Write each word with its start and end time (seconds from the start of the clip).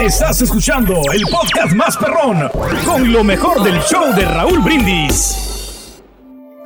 Estás 0.00 0.40
escuchando 0.42 1.02
el 1.12 1.22
podcast 1.22 1.74
más 1.74 1.96
perrón 1.96 2.48
con 2.86 3.12
lo 3.12 3.24
mejor 3.24 3.64
del 3.64 3.80
show 3.80 4.14
de 4.14 4.24
Raúl 4.26 4.60
Brindis. 4.60 6.00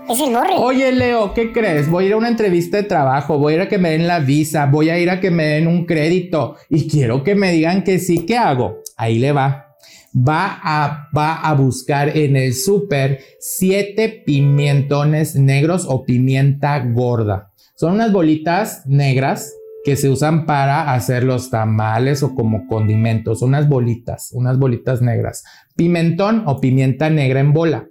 Es 0.06 0.20
el 0.20 0.34
borre. 0.34 0.52
Oye, 0.58 0.92
Leo, 0.92 1.32
¿qué 1.32 1.50
crees? 1.50 1.88
Voy 1.88 2.04
a 2.04 2.06
ir 2.08 2.12
a 2.12 2.16
una 2.18 2.28
entrevista 2.28 2.76
de 2.76 2.82
trabajo, 2.82 3.38
voy 3.38 3.54
a 3.54 3.56
ir 3.56 3.62
a 3.62 3.68
que 3.70 3.78
me 3.78 3.92
den 3.92 4.06
la 4.06 4.18
visa, 4.18 4.66
voy 4.66 4.90
a 4.90 4.98
ir 4.98 5.08
a 5.08 5.18
que 5.18 5.30
me 5.30 5.44
den 5.44 5.66
un 5.66 5.86
crédito 5.86 6.56
y 6.68 6.86
quiero 6.86 7.24
que 7.24 7.34
me 7.34 7.52
digan 7.52 7.84
que 7.84 7.98
sí, 7.98 8.26
¿qué 8.26 8.36
hago? 8.36 8.82
Ahí 8.98 9.18
le 9.18 9.32
va. 9.32 9.76
Va 10.14 10.60
a, 10.62 11.08
va 11.16 11.36
a 11.36 11.54
buscar 11.54 12.14
en 12.14 12.36
el 12.36 12.52
súper 12.52 13.20
siete 13.40 14.10
pimientones 14.26 15.36
negros 15.36 15.86
o 15.88 16.04
pimienta 16.04 16.78
gorda. 16.80 17.50
Son 17.76 17.94
unas 17.94 18.12
bolitas 18.12 18.82
negras 18.86 19.54
que 19.84 19.96
se 19.96 20.08
usan 20.08 20.46
para 20.46 20.92
hacer 20.92 21.24
los 21.24 21.50
tamales 21.50 22.22
o 22.22 22.34
como 22.34 22.66
condimentos, 22.66 23.42
unas 23.42 23.68
bolitas, 23.68 24.30
unas 24.32 24.58
bolitas 24.58 25.02
negras. 25.02 25.44
Pimentón 25.76 26.44
o 26.46 26.60
pimienta 26.60 27.10
negra 27.10 27.40
en 27.40 27.52
bola. 27.52 27.86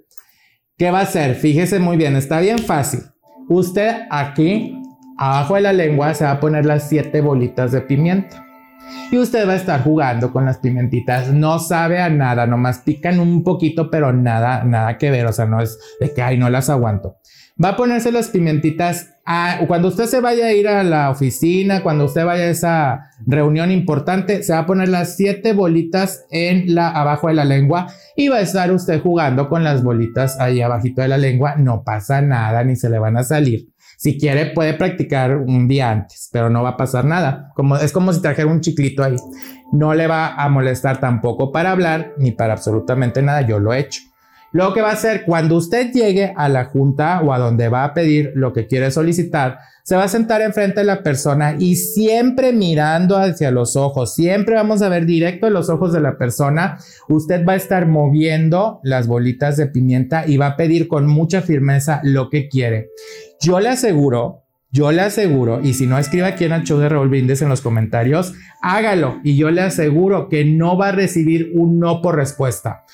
¿Qué 0.78 0.90
va 0.90 1.00
a 1.00 1.02
hacer? 1.02 1.34
Fíjese 1.34 1.78
muy 1.78 1.96
bien, 1.96 2.16
está 2.16 2.40
bien 2.40 2.58
fácil. 2.58 3.00
Usted 3.48 4.06
aquí, 4.10 4.80
abajo 5.18 5.56
de 5.56 5.60
la 5.60 5.72
lengua, 5.72 6.14
se 6.14 6.24
va 6.24 6.32
a 6.32 6.40
poner 6.40 6.64
las 6.64 6.88
siete 6.88 7.20
bolitas 7.20 7.72
de 7.72 7.82
pimienta. 7.82 8.46
Y 9.10 9.18
usted 9.18 9.46
va 9.46 9.52
a 9.52 9.56
estar 9.56 9.82
jugando 9.84 10.32
con 10.32 10.46
las 10.46 10.58
pimentitas. 10.58 11.28
No 11.28 11.58
sabe 11.58 12.00
a 12.00 12.08
nada, 12.08 12.46
nomás 12.46 12.78
pican 12.78 13.20
un 13.20 13.44
poquito, 13.44 13.90
pero 13.90 14.12
nada, 14.12 14.64
nada 14.64 14.96
que 14.98 15.10
ver. 15.10 15.26
O 15.26 15.32
sea, 15.32 15.46
no 15.46 15.60
es 15.60 15.78
de 16.00 16.12
que, 16.12 16.22
ay, 16.22 16.38
no 16.38 16.48
las 16.48 16.70
aguanto. 16.70 17.16
Va 17.62 17.70
a 17.70 17.76
ponerse 17.76 18.12
las 18.12 18.28
pimentitas 18.28 19.12
cuando 19.68 19.88
usted 19.88 20.06
se 20.06 20.20
vaya 20.20 20.46
a 20.46 20.52
ir 20.52 20.66
a 20.68 20.82
la 20.82 21.10
oficina, 21.10 21.82
cuando 21.82 22.06
usted 22.06 22.24
vaya 22.24 22.44
a 22.44 22.50
esa 22.50 23.10
reunión 23.26 23.70
importante, 23.70 24.42
se 24.42 24.52
va 24.52 24.60
a 24.60 24.66
poner 24.66 24.88
las 24.88 25.16
siete 25.16 25.52
bolitas 25.52 26.24
en 26.30 26.74
la 26.74 26.88
abajo 26.88 27.28
de 27.28 27.34
la 27.34 27.44
lengua 27.44 27.86
y 28.16 28.28
va 28.28 28.36
a 28.36 28.40
estar 28.40 28.72
usted 28.72 29.00
jugando 29.00 29.48
con 29.48 29.62
las 29.62 29.82
bolitas 29.84 30.40
ahí 30.40 30.60
abajito 30.60 31.02
de 31.02 31.08
la 31.08 31.18
lengua. 31.18 31.54
No 31.56 31.84
pasa 31.84 32.20
nada, 32.20 32.64
ni 32.64 32.74
se 32.74 32.90
le 32.90 32.98
van 32.98 33.16
a 33.16 33.22
salir. 33.22 33.68
Si 33.96 34.18
quiere, 34.18 34.46
puede 34.46 34.74
practicar 34.74 35.36
un 35.36 35.68
día 35.68 35.90
antes, 35.90 36.28
pero 36.32 36.50
no 36.50 36.64
va 36.64 36.70
a 36.70 36.76
pasar 36.76 37.04
nada. 37.04 37.52
Como, 37.54 37.76
es 37.76 37.92
como 37.92 38.12
si 38.12 38.20
trajera 38.20 38.48
un 38.48 38.60
chiclito 38.60 39.04
ahí. 39.04 39.14
No 39.72 39.94
le 39.94 40.08
va 40.08 40.34
a 40.34 40.48
molestar 40.48 40.98
tampoco 40.98 41.52
para 41.52 41.70
hablar 41.70 42.12
ni 42.18 42.32
para 42.32 42.54
absolutamente 42.54 43.22
nada. 43.22 43.42
Yo 43.42 43.60
lo 43.60 43.72
he 43.72 43.78
hecho. 43.78 44.00
Lo 44.52 44.74
que 44.74 44.82
va 44.82 44.90
a 44.90 44.94
hacer 44.94 45.24
cuando 45.24 45.56
usted 45.56 45.92
llegue 45.92 46.34
a 46.36 46.48
la 46.50 46.66
junta 46.66 47.22
o 47.22 47.32
a 47.32 47.38
donde 47.38 47.68
va 47.68 47.84
a 47.84 47.94
pedir 47.94 48.32
lo 48.34 48.52
que 48.52 48.66
quiere 48.66 48.90
solicitar, 48.90 49.58
se 49.82 49.96
va 49.96 50.04
a 50.04 50.08
sentar 50.08 50.42
enfrente 50.42 50.80
de 50.80 50.86
la 50.86 51.02
persona 51.02 51.56
y 51.58 51.76
siempre 51.76 52.52
mirando 52.52 53.16
hacia 53.16 53.50
los 53.50 53.76
ojos, 53.76 54.14
siempre 54.14 54.54
vamos 54.54 54.82
a 54.82 54.90
ver 54.90 55.06
directo 55.06 55.48
los 55.48 55.70
ojos 55.70 55.92
de 55.94 56.00
la 56.00 56.18
persona. 56.18 56.78
Usted 57.08 57.46
va 57.46 57.54
a 57.54 57.56
estar 57.56 57.86
moviendo 57.86 58.80
las 58.84 59.06
bolitas 59.06 59.56
de 59.56 59.66
pimienta 59.66 60.26
y 60.26 60.36
va 60.36 60.48
a 60.48 60.56
pedir 60.56 60.86
con 60.86 61.06
mucha 61.06 61.40
firmeza 61.40 62.00
lo 62.04 62.28
que 62.28 62.48
quiere. 62.48 62.90
Yo 63.40 63.58
le 63.58 63.70
aseguro, 63.70 64.42
yo 64.70 64.92
le 64.92 65.00
aseguro, 65.00 65.60
y 65.62 65.74
si 65.74 65.86
no 65.86 65.98
escribe 65.98 66.26
aquí 66.26 66.44
en 66.44 66.52
el 66.52 66.62
show 66.62 66.78
de 66.78 66.88
Raúl 66.90 67.14
en 67.14 67.48
los 67.48 67.60
comentarios, 67.62 68.34
hágalo 68.60 69.18
y 69.24 69.36
yo 69.36 69.50
le 69.50 69.62
aseguro 69.62 70.28
que 70.28 70.44
no 70.44 70.76
va 70.76 70.88
a 70.88 70.92
recibir 70.92 71.52
un 71.54 71.80
no 71.80 72.02
por 72.02 72.16
respuesta. 72.16 72.84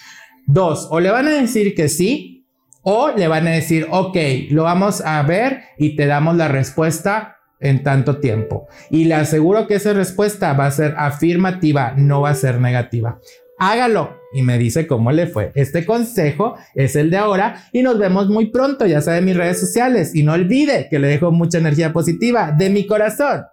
Dos, 0.50 0.88
o 0.90 0.98
le 0.98 1.10
van 1.10 1.28
a 1.28 1.32
decir 1.32 1.74
que 1.74 1.90
sí, 1.90 2.46
o 2.80 3.10
le 3.14 3.28
van 3.28 3.46
a 3.46 3.50
decir, 3.50 3.86
ok, 3.90 4.16
lo 4.48 4.62
vamos 4.62 5.02
a 5.02 5.22
ver 5.22 5.60
y 5.76 5.94
te 5.94 6.06
damos 6.06 6.36
la 6.36 6.48
respuesta 6.48 7.36
en 7.60 7.82
tanto 7.82 8.18
tiempo. 8.18 8.66
Y 8.88 9.04
le 9.04 9.14
aseguro 9.14 9.66
que 9.66 9.74
esa 9.74 9.92
respuesta 9.92 10.54
va 10.54 10.64
a 10.64 10.70
ser 10.70 10.94
afirmativa, 10.96 11.92
no 11.98 12.22
va 12.22 12.30
a 12.30 12.34
ser 12.34 12.62
negativa. 12.62 13.20
Hágalo 13.58 14.16
y 14.32 14.40
me 14.40 14.56
dice 14.56 14.86
cómo 14.86 15.12
le 15.12 15.26
fue. 15.26 15.52
Este 15.54 15.84
consejo 15.84 16.56
es 16.74 16.96
el 16.96 17.10
de 17.10 17.18
ahora 17.18 17.64
y 17.72 17.82
nos 17.82 17.98
vemos 17.98 18.30
muy 18.30 18.46
pronto, 18.50 18.86
ya 18.86 19.02
sabe, 19.02 19.20
mis 19.20 19.36
redes 19.36 19.60
sociales. 19.60 20.14
Y 20.14 20.22
no 20.22 20.32
olvide 20.32 20.86
que 20.88 20.98
le 20.98 21.08
dejo 21.08 21.30
mucha 21.30 21.58
energía 21.58 21.92
positiva 21.92 22.52
de 22.56 22.70
mi 22.70 22.86
corazón 22.86 23.44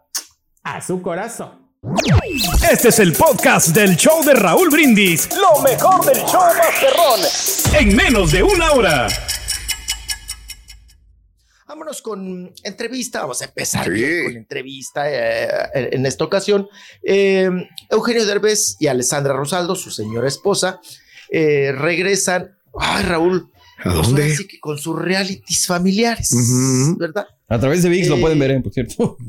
a 0.64 0.80
su 0.80 1.02
corazón. 1.02 1.66
Este 2.70 2.90
es 2.90 3.00
el 3.00 3.14
podcast 3.14 3.70
del 3.70 3.96
show 3.96 4.22
de 4.22 4.34
Raúl 4.34 4.70
Brindis. 4.70 5.30
Lo 5.38 5.62
mejor 5.62 6.06
del 6.06 6.18
show 6.26 6.44
Masterrón. 6.58 7.22
En 7.80 7.96
menos 7.96 8.34
de 8.34 8.44
una 8.44 8.74
hora. 8.74 9.08
Vámonos 11.66 12.02
con 12.02 12.54
entrevista. 12.64 13.22
Vamos 13.22 13.42
a 13.42 13.46
empezar 13.46 13.86
con 13.86 14.36
entrevista 14.36 15.10
eh, 15.10 15.70
en 15.94 16.06
esta 16.06 16.26
ocasión. 16.26 16.68
Eh, 17.04 17.50
Eugenio 17.90 18.26
Derbez 18.26 18.76
y 18.80 18.88
Alessandra 18.88 19.34
Rosaldo, 19.34 19.76
su 19.76 19.90
señora 19.90 20.28
esposa, 20.28 20.82
eh, 21.30 21.72
regresan. 21.72 22.58
Ay, 22.78 23.06
Raúl. 23.06 23.50
¿A 23.80 23.84
pues 23.84 23.96
dónde? 23.96 24.34
Así 24.34 24.46
que 24.46 24.60
con 24.60 24.78
sus 24.78 25.00
realities 25.00 25.68
familiares, 25.68 26.36
¿verdad? 26.98 27.28
A 27.48 27.60
través 27.60 27.84
de 27.84 27.90
VIX 27.90 28.10
lo 28.10 28.20
pueden 28.20 28.40
ver, 28.40 28.62
por 28.62 28.74
cierto. 28.74 29.18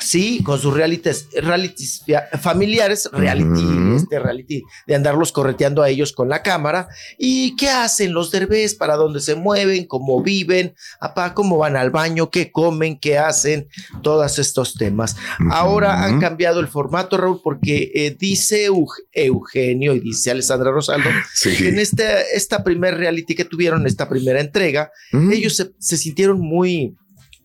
Sí, 0.00 0.42
con 0.42 0.58
sus 0.58 0.72
realities, 0.72 1.28
realities 1.42 2.02
familiares, 2.40 3.08
reality, 3.12 3.96
este 3.96 4.18
reality 4.18 4.62
de 4.86 4.94
andarlos 4.94 5.30
correteando 5.30 5.82
a 5.82 5.90
ellos 5.90 6.12
con 6.12 6.28
la 6.28 6.42
cámara. 6.42 6.88
¿Y 7.18 7.54
qué 7.56 7.68
hacen 7.68 8.14
los 8.14 8.30
derbés? 8.30 8.74
¿Para 8.74 8.96
dónde 8.96 9.20
se 9.20 9.34
mueven? 9.34 9.84
¿Cómo 9.84 10.22
viven? 10.22 10.74
¿Apá, 11.00 11.34
¿Cómo 11.34 11.58
van 11.58 11.76
al 11.76 11.90
baño? 11.90 12.30
¿Qué 12.30 12.50
comen? 12.50 12.98
¿Qué 12.98 13.18
hacen? 13.18 13.68
Todos 14.02 14.38
estos 14.38 14.74
temas. 14.74 15.16
Ahora 15.50 16.04
han 16.04 16.18
cambiado 16.18 16.60
el 16.60 16.68
formato, 16.68 17.18
Raúl, 17.18 17.40
porque 17.44 17.92
eh, 17.94 18.16
dice 18.18 18.68
Eugenio 19.12 19.94
y 19.94 20.00
dice 20.00 20.30
Alessandra 20.30 20.70
Rosaldo 20.70 21.10
que 21.42 21.68
en 21.68 21.78
este, 21.78 22.04
esta 22.34 22.64
primer 22.64 22.96
reality 22.96 23.34
que 23.34 23.44
tuvieron, 23.44 23.86
esta 23.86 24.08
primera 24.08 24.40
entrega, 24.40 24.90
ellos 25.30 25.56
se, 25.56 25.72
se 25.78 25.96
sintieron 25.98 26.40
muy, 26.40 26.96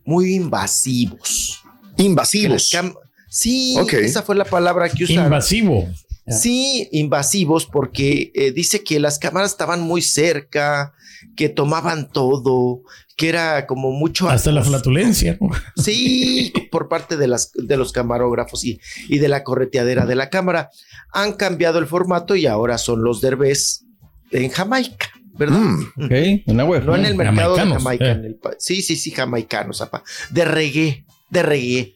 muy 0.05 0.35
invasivos 0.35 1.61
Invasivos. 1.97 2.71
Sí, 3.29 3.75
esa 4.01 4.21
fue 4.21 4.35
la 4.35 4.45
palabra 4.45 4.89
que 4.89 5.03
usaron. 5.03 5.25
Invasivo. 5.25 5.87
Sí, 6.27 6.89
invasivos, 6.91 7.65
porque 7.65 8.31
eh, 8.33 8.51
dice 8.51 8.83
que 8.83 8.99
las 8.99 9.19
cámaras 9.19 9.51
estaban 9.51 9.81
muy 9.81 10.01
cerca, 10.01 10.93
que 11.35 11.49
tomaban 11.49 12.09
todo, 12.11 12.81
que 13.15 13.29
era 13.29 13.67
como 13.67 13.91
mucho. 13.91 14.27
Hasta 14.29 14.51
la 14.51 14.63
flatulencia. 14.63 15.37
Sí, 15.75 16.51
por 16.71 16.87
parte 16.87 17.15
de, 17.17 17.27
las, 17.27 17.51
de 17.53 17.77
los 17.77 17.91
camarógrafos 17.91 18.65
y, 18.65 18.79
y 19.07 19.19
de 19.19 19.27
la 19.27 19.43
correteadera 19.43 20.05
de 20.05 20.15
la 20.15 20.29
cámara. 20.29 20.69
Han 21.13 21.33
cambiado 21.33 21.77
el 21.77 21.85
formato 21.85 22.35
y 22.35 22.47
ahora 22.47 22.77
son 22.77 23.03
los 23.03 23.21
derbés 23.21 23.85
en 24.31 24.49
Jamaica. 24.49 25.11
¿Verdad? 25.37 25.59
Mm, 25.59 26.05
ok, 26.05 26.11
en 26.11 26.57
la 26.57 26.65
web. 26.65 26.83
No 26.85 26.95
en 26.95 27.05
el 27.05 27.15
mercado 27.15 27.55
de 27.55 27.61
Jamaica. 27.61 28.11
Eh. 28.11 28.37
sí, 28.57 28.81
sí, 28.81 28.95
sí, 28.95 29.11
jamaicanos, 29.11 29.83
de 30.31 30.45
reggae 30.45 31.05
de 31.29 31.43
reggae. 31.43 31.91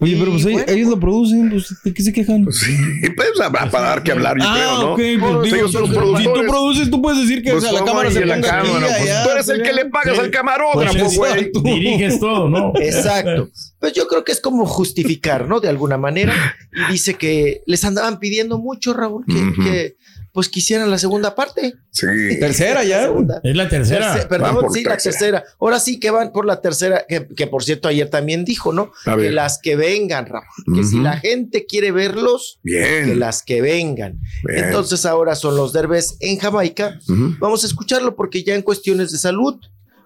Oye, 0.00 0.16
pero 0.18 0.32
pues 0.32 0.44
ellos 0.44 0.90
lo 0.90 0.98
producen, 0.98 1.48
pues, 1.48 1.74
¿de 1.84 1.94
qué 1.94 2.02
se 2.02 2.12
quejan? 2.12 2.44
Pues 2.44 2.58
sí, 2.58 2.76
pues 3.14 3.30
para 3.48 3.68
dar 3.70 4.02
que 4.02 4.12
hablar, 4.12 4.36
yo 4.36 4.44
ah, 4.46 4.54
creo, 4.54 4.78
¿no? 4.78 4.92
Okay, 4.92 5.16
pues, 5.16 5.52
digo, 5.52 5.68
si 5.68 6.24
tú 6.24 6.42
produces, 6.46 6.90
tú 6.90 7.00
puedes 7.00 7.20
decir 7.22 7.42
que 7.42 7.52
pues 7.52 7.64
o 7.64 7.68
sea, 7.68 7.78
la 7.78 7.84
cámara 7.84 8.10
se 8.10 8.26
la 8.26 8.40
cámara, 8.40 8.86
pues, 8.98 9.22
Tú 9.22 9.30
eres 9.30 9.48
el 9.48 9.62
que 9.62 9.72
le 9.72 9.86
pagas 9.86 10.18
al 10.18 10.30
camarógrafo, 10.30 10.98
pues 10.98 11.16
güey. 11.16 11.52
Diriges 11.62 12.18
todo, 12.18 12.48
¿no? 12.48 12.72
Exacto. 12.80 13.48
Pues 13.78 13.92
yo 13.92 14.08
creo 14.08 14.24
que 14.24 14.32
es 14.32 14.40
como 14.40 14.66
justificar, 14.66 15.46
¿no? 15.46 15.60
De 15.60 15.68
alguna 15.68 15.96
manera. 15.96 16.34
Y 16.72 16.92
dice 16.92 17.14
que 17.14 17.62
les 17.66 17.84
andaban 17.84 18.18
pidiendo 18.18 18.58
mucho, 18.58 18.92
Raúl, 18.92 19.24
que, 19.26 19.62
que 19.62 19.96
pues 20.36 20.50
quisieran 20.50 20.90
la 20.90 20.98
segunda 20.98 21.34
parte. 21.34 21.76
Sí. 21.92 22.06
Tercera 22.38 22.84
ya. 22.84 23.10
es 23.42 23.56
la 23.56 23.70
tercera. 23.70 24.28
perdón, 24.28 24.70
sí, 24.70 24.84
la 24.84 24.98
tercera. 24.98 25.44
Ahora 25.58 25.80
sí 25.80 25.98
que 25.98 26.10
van 26.10 26.30
por 26.30 26.44
la 26.44 26.60
tercera, 26.60 27.06
que, 27.08 27.26
que 27.28 27.46
por 27.46 27.64
cierto 27.64 27.88
ayer 27.88 28.10
también 28.10 28.44
dijo, 28.44 28.70
¿no? 28.70 28.92
que 29.02 29.30
las 29.30 29.58
que 29.58 29.76
vengan, 29.76 30.26
Raúl. 30.26 30.44
Que 30.74 30.84
si 30.84 30.98
la 30.98 31.16
gente 31.20 31.64
quiere 31.64 31.90
verlos, 31.90 32.60
Bien. 32.62 33.06
que 33.06 33.14
las 33.14 33.42
que 33.42 33.62
vengan. 33.62 34.20
Entonces 34.46 35.06
ahora 35.06 35.36
son 35.36 35.56
los 35.56 35.72
derbes 35.72 36.18
en 36.20 36.36
Jamaica. 36.36 37.00
Vamos 37.40 37.64
a 37.64 37.66
escucharlo 37.66 38.14
porque 38.14 38.44
ya 38.44 38.54
en 38.54 38.60
cuestiones 38.60 39.12
de 39.12 39.16
salud, 39.16 39.54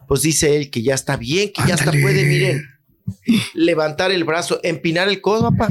pues 0.06 0.23
dice 0.23 0.56
él 0.56 0.71
que 0.71 0.85
ya 0.85 0.94
está 0.94 1.17
bien, 1.17 1.50
que 1.53 1.67
ya 1.67 1.75
hasta 1.75 1.91
puede, 1.91 2.25
miren, 2.25 2.62
levantar 3.55 4.11
el 4.11 4.25
brazo, 4.25 4.61
empinar 4.62 5.09
el 5.09 5.21
codo, 5.21 5.51
papá. 5.51 5.69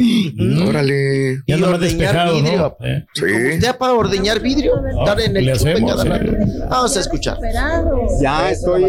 Órale. 0.68 1.34
Y 1.34 1.42
Ya 1.48 1.56
ordeñar 1.56 1.80
despejado, 1.80 2.36
vidrio. 2.36 2.58
¿no? 2.58 2.64
papá. 2.70 2.88
Eh. 2.88 3.06
Sí. 3.14 3.22
Como 3.22 3.56
usted 3.56 3.76
para 3.78 3.94
ordeñar 3.94 4.40
vidrio, 4.40 4.74
estar 4.88 5.20
en 5.22 5.38
el 5.38 5.50
hacemos, 5.50 5.92
cada 5.92 6.04
sí. 6.04 6.10
rato. 6.10 6.32
Vamos 6.70 6.98
a 6.98 7.00
escuchar. 7.00 7.38
Ya 8.22 8.52
estoy. 8.52 8.86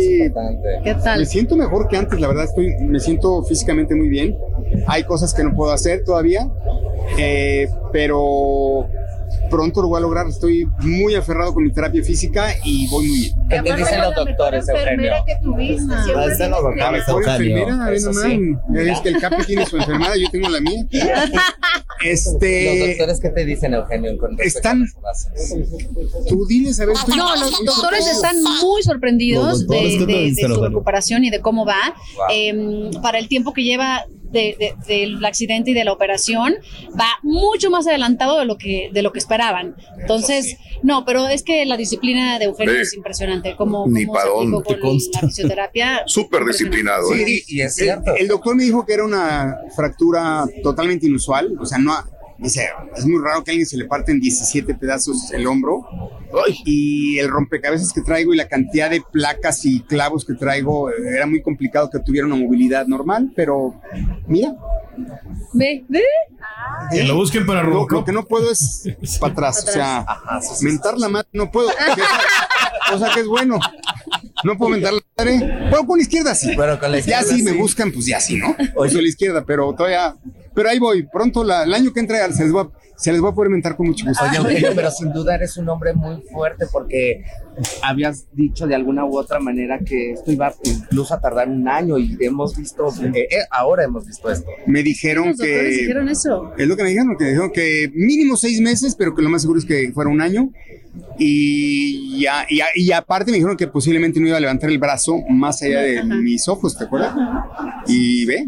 ¿Qué 0.84 0.94
Me 0.94 1.02
tal? 1.02 1.26
siento 1.26 1.56
mejor 1.56 1.88
que 1.88 1.96
antes, 1.96 2.20
la 2.20 2.28
verdad, 2.28 2.44
estoy, 2.44 2.74
me 2.80 3.00
siento 3.00 3.42
físicamente 3.44 3.94
muy 3.94 4.08
bien. 4.08 4.36
Hay 4.86 5.04
cosas 5.04 5.32
que 5.34 5.42
no 5.44 5.54
puedo 5.54 5.72
hacer 5.72 6.04
todavía, 6.04 6.48
eh, 7.18 7.68
pero 7.92 8.86
pronto 9.50 9.82
lo 9.82 9.88
voy 9.88 9.98
a 9.98 10.00
lograr. 10.00 10.26
Estoy 10.28 10.66
muy 10.80 11.14
aferrado 11.14 11.52
con 11.52 11.64
mi 11.64 11.72
terapia 11.72 12.02
física 12.02 12.54
y 12.64 12.88
voy 12.88 13.06
muy 13.08 13.18
bien. 13.20 13.34
¿Qué 13.48 13.62
te 13.62 13.76
dicen 13.76 14.00
los 14.00 14.14
doctores, 14.14 14.68
Eugenio? 14.68 15.12
La 16.76 16.90
mejor 16.90 17.22
enfermera, 17.28 17.90
ve 17.90 18.00
nomás, 18.00 18.24
es 18.88 19.00
que 19.00 19.08
el 19.10 19.20
Capi 19.20 19.44
tiene 19.44 19.66
su 19.66 19.76
enfermedad, 19.76 20.14
yo 20.14 20.30
tengo 20.30 20.48
la 20.48 20.60
mía. 20.60 20.84
Este, 22.02 22.96
¿qué 23.20 23.28
te 23.28 23.44
dicen, 23.44 23.74
Eugenio? 23.74 24.12
están. 24.38 24.86
Tú 26.28 26.46
diles, 26.46 26.80
a 26.80 26.86
ver. 26.86 26.96
tú- 27.04 27.14
No, 27.14 27.36
los 27.36 27.50
doctores 27.62 28.06
están 28.06 28.42
muy 28.42 28.82
sorprendidos 28.82 29.46
Los 29.46 29.66
doctores, 29.66 29.92
de, 29.92 29.98
¿qué 29.98 30.06
te 30.06 30.12
de- 30.12 30.18
de 30.18 30.24
dicen, 30.30 30.54
su 30.54 30.62
recuperación 30.64 31.24
y 31.24 31.30
de 31.30 31.40
cómo 31.40 31.66
va. 31.66 31.94
Em, 32.32 32.90
para 33.02 33.18
el 33.18 33.28
tiempo 33.28 33.52
que 33.52 33.64
lleva 33.64 34.06
de- 34.30 34.56
de- 34.58 34.74
del 34.86 35.24
accidente 35.24 35.70
y 35.70 35.74
de 35.74 35.84
la 35.84 35.92
operación, 35.92 36.54
va 36.98 37.08
mucho 37.22 37.70
más 37.70 37.86
adelantado 37.86 38.38
de 38.38 38.44
lo 38.44 38.56
que, 38.58 38.90
de 38.92 39.02
lo 39.02 39.12
que 39.12 39.18
esperaban. 39.18 39.76
Entonces, 40.00 40.56
no, 40.82 41.04
pero 41.04 41.28
es 41.28 41.42
que 41.42 41.64
la 41.66 41.76
disciplina 41.76 42.38
de 42.38 42.46
Eugenio 42.46 42.74
Sí. 42.74 42.80
es 42.82 42.94
impresionante. 42.94 43.56
Como, 43.56 43.86
Ni 43.86 44.04
dónde, 44.04 44.20
aplicó 44.56 44.62
te 44.62 44.80
con 44.80 44.90
consta. 44.90 45.18
la 45.22 45.28
fisioterapia. 45.28 46.02
Súper 46.06 46.44
disciplinado. 46.44 47.12
¿eh? 47.14 47.24
Sí, 47.26 47.42
Y 47.48 47.60
es 47.60 47.76
el- 47.78 47.84
cierto. 47.84 48.14
El, 48.16 48.28
doctor 48.28 48.54
me 48.56 48.64
dijo 48.64 48.84
que 48.86 48.94
era 48.94 49.04
una 49.04 49.56
fractura 49.76 50.44
totalmente 50.62 51.06
inusual, 51.06 51.54
o 51.60 51.66
sea, 51.66 51.78
no, 51.78 51.92
dice, 52.40 52.68
es 52.96 53.06
muy 53.06 53.22
raro 53.22 53.44
que 53.44 53.50
a 53.50 53.52
alguien 53.52 53.66
se 53.66 53.76
le 53.76 53.84
parten 53.84 54.20
17 54.20 54.74
pedazos 54.74 55.30
el 55.32 55.46
hombro 55.46 55.86
y 56.64 57.18
el 57.18 57.28
rompecabezas 57.28 57.92
que 57.92 58.00
traigo 58.00 58.32
y 58.32 58.36
la 58.36 58.48
cantidad 58.48 58.90
de 58.90 59.02
placas 59.12 59.64
y 59.64 59.80
clavos 59.80 60.24
que 60.24 60.34
traigo 60.34 60.90
eh, 60.90 60.94
era 61.14 61.26
muy 61.26 61.42
complicado 61.42 61.90
que 61.90 61.98
tuviera 62.00 62.26
una 62.26 62.36
movilidad 62.36 62.86
normal, 62.86 63.32
pero 63.34 63.80
mira, 64.26 64.54
Ve, 65.52 65.84
ve. 65.88 66.02
Que 66.90 67.04
lo 67.04 67.16
busquen 67.16 67.46
para 67.46 67.62
lo, 67.62 67.86
que 68.04 68.12
no 68.12 68.24
puedo 68.24 68.50
es 68.50 68.84
para 69.20 69.32
atrás, 69.32 69.64
o 69.68 69.72
sea, 69.72 70.06
mentar 70.62 70.98
la 70.98 71.08
madre 71.08 71.28
no 71.32 71.50
puedo, 71.50 71.68
o 71.68 72.98
sea 72.98 73.10
que 73.14 73.20
es 73.20 73.26
bueno. 73.26 73.58
No 74.42 74.56
puedo 74.56 74.70
mentar 74.70 74.94
la 74.94 75.00
madre. 75.16 75.68
Puedo 75.70 75.86
con 75.86 75.98
la 75.98 76.02
izquierda 76.02 76.34
sí. 76.34 76.52
Pero 76.56 76.78
con 76.78 76.90
la 76.92 76.98
Ya 76.98 77.20
izquierda 77.20 77.36
sí 77.36 77.42
me 77.42 77.52
buscan, 77.52 77.92
pues 77.92 78.06
ya 78.06 78.20
sí, 78.20 78.36
¿no? 78.36 78.56
Oye, 78.74 78.90
soy 78.90 79.02
la 79.02 79.08
izquierda, 79.08 79.44
pero 79.44 79.74
todavía. 79.74 80.16
Pero 80.60 80.68
ahí 80.68 80.78
voy. 80.78 81.02
Pronto, 81.04 81.42
la- 81.42 81.62
el 81.64 81.72
año 81.72 81.90
que 81.90 82.00
entra, 82.00 82.30
se 82.32 82.44
les, 82.44 82.54
va, 82.54 82.70
se 82.98 83.10
les 83.12 83.24
va 83.24 83.30
a 83.30 83.34
poder 83.34 83.50
mentar 83.50 83.76
con 83.76 83.86
mucho 83.86 84.04
gusto. 84.06 84.22
Oye, 84.22 84.36
Eugenio, 84.36 84.72
pero 84.74 84.90
sin 84.90 85.10
duda 85.10 85.34
eres 85.34 85.56
un 85.56 85.66
hombre 85.70 85.94
muy 85.94 86.20
fuerte 86.30 86.66
porque 86.70 87.22
habías 87.82 88.26
dicho 88.34 88.66
de 88.66 88.74
alguna 88.74 89.06
u 89.06 89.16
otra 89.16 89.40
manera 89.40 89.78
que 89.78 90.12
esto 90.12 90.30
iba 90.30 90.54
incluso 90.64 91.14
a 91.14 91.20
tardar 91.20 91.48
un 91.48 91.66
año 91.66 91.96
y 91.98 92.18
hemos 92.20 92.54
visto, 92.56 92.88
eh, 93.14 93.26
eh, 93.30 93.36
ahora 93.50 93.84
hemos 93.84 94.06
visto 94.06 94.30
esto. 94.30 94.50
Me 94.66 94.82
dijeron 94.82 95.34
que. 95.34 95.62
dijeron 95.64 96.08
eso. 96.10 96.52
Es 96.58 96.68
lo 96.68 96.76
que 96.76 96.82
me 96.82 96.90
dijeron, 96.90 97.16
que 97.18 97.24
dijeron 97.24 97.50
que 97.52 97.90
mínimo 97.94 98.36
seis 98.36 98.60
meses, 98.60 98.94
pero 98.94 99.14
que 99.14 99.22
lo 99.22 99.30
más 99.30 99.40
seguro 99.40 99.60
es 99.60 99.64
que 99.64 99.90
fuera 99.94 100.10
un 100.10 100.20
año. 100.20 100.50
Y, 101.18 102.20
ya, 102.20 102.44
y, 102.48 102.56
ya- 102.58 102.66
y 102.74 102.90
aparte 102.92 103.30
me 103.30 103.36
dijeron 103.36 103.56
que 103.56 103.68
posiblemente 103.68 104.18
no 104.20 104.26
iba 104.26 104.36
a 104.36 104.40
levantar 104.40 104.70
el 104.70 104.78
brazo 104.78 105.18
más 105.28 105.62
allá 105.62 105.80
de 105.80 106.02
mis 106.02 106.48
ojos, 106.48 106.76
¿te 106.76 106.84
acuerdas? 106.84 107.14
Y 107.86 108.24
ve. 108.24 108.44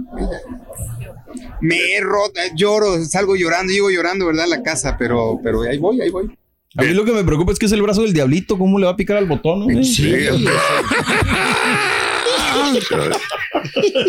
Me 1.63 1.77
he 1.97 2.01
roto, 2.01 2.41
lloro, 2.57 3.03
salgo 3.05 3.35
llorando, 3.37 3.73
llego 3.73 3.91
llorando, 3.91 4.27
¿verdad? 4.27 4.45
A 4.45 4.49
la 4.49 4.63
casa, 4.63 4.97
pero, 4.99 5.39
pero 5.43 5.63
ahí 5.63 5.79
voy, 5.79 6.01
ahí 6.01 6.11
voy. 6.11 6.31
A 6.77 6.83
mí 6.83 6.89
lo 6.95 7.05
que 7.05 7.13
me 7.13 7.23
preocupa 7.25 7.53
es 7.53 7.59
que 7.59 7.67
es 7.67 7.73
el 7.73 7.83
brazo 7.83 8.03
del 8.03 8.13
diablito. 8.15 8.57
¿Cómo 8.59 8.79
le 8.79 8.87
va 8.87 8.93
a 8.93 8.97
picar 8.97 9.17
al 9.19 9.27
botón? 9.27 9.67
no? 9.67 9.85
Sí, 9.85 10.13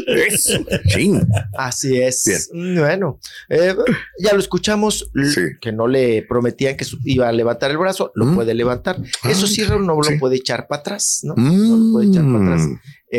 Eso. 0.07 0.65
Chin. 0.87 1.21
Así 1.57 1.99
es. 2.01 2.49
Bueno, 2.53 3.19
eh, 3.49 3.75
ya 4.19 4.33
lo 4.33 4.39
escuchamos, 4.39 5.09
Sí. 5.33 5.41
que 5.61 5.71
no 5.71 5.87
le 5.87 6.23
prometían 6.23 6.75
que 6.77 6.85
iba 7.05 7.27
a 7.27 7.31
levantar 7.31 7.71
el 7.71 7.77
brazo, 7.77 8.11
lo 8.15 8.25
Mm. 8.25 8.35
puede 8.35 8.53
levantar. 8.53 8.97
Eso 9.29 9.47
sí, 9.47 9.63
Raúl, 9.63 9.85
no 9.85 9.97
sí. 10.03 10.13
lo 10.13 10.19
puede 10.19 10.37
echar 10.37 10.67
para 10.67 10.79
atrás, 10.81 11.21
¿no? 11.23 11.33
No 11.35 11.77
lo 11.77 11.91
puede 11.93 12.07
echar 12.09 12.23
para 12.23 12.43
atrás. 12.45 12.67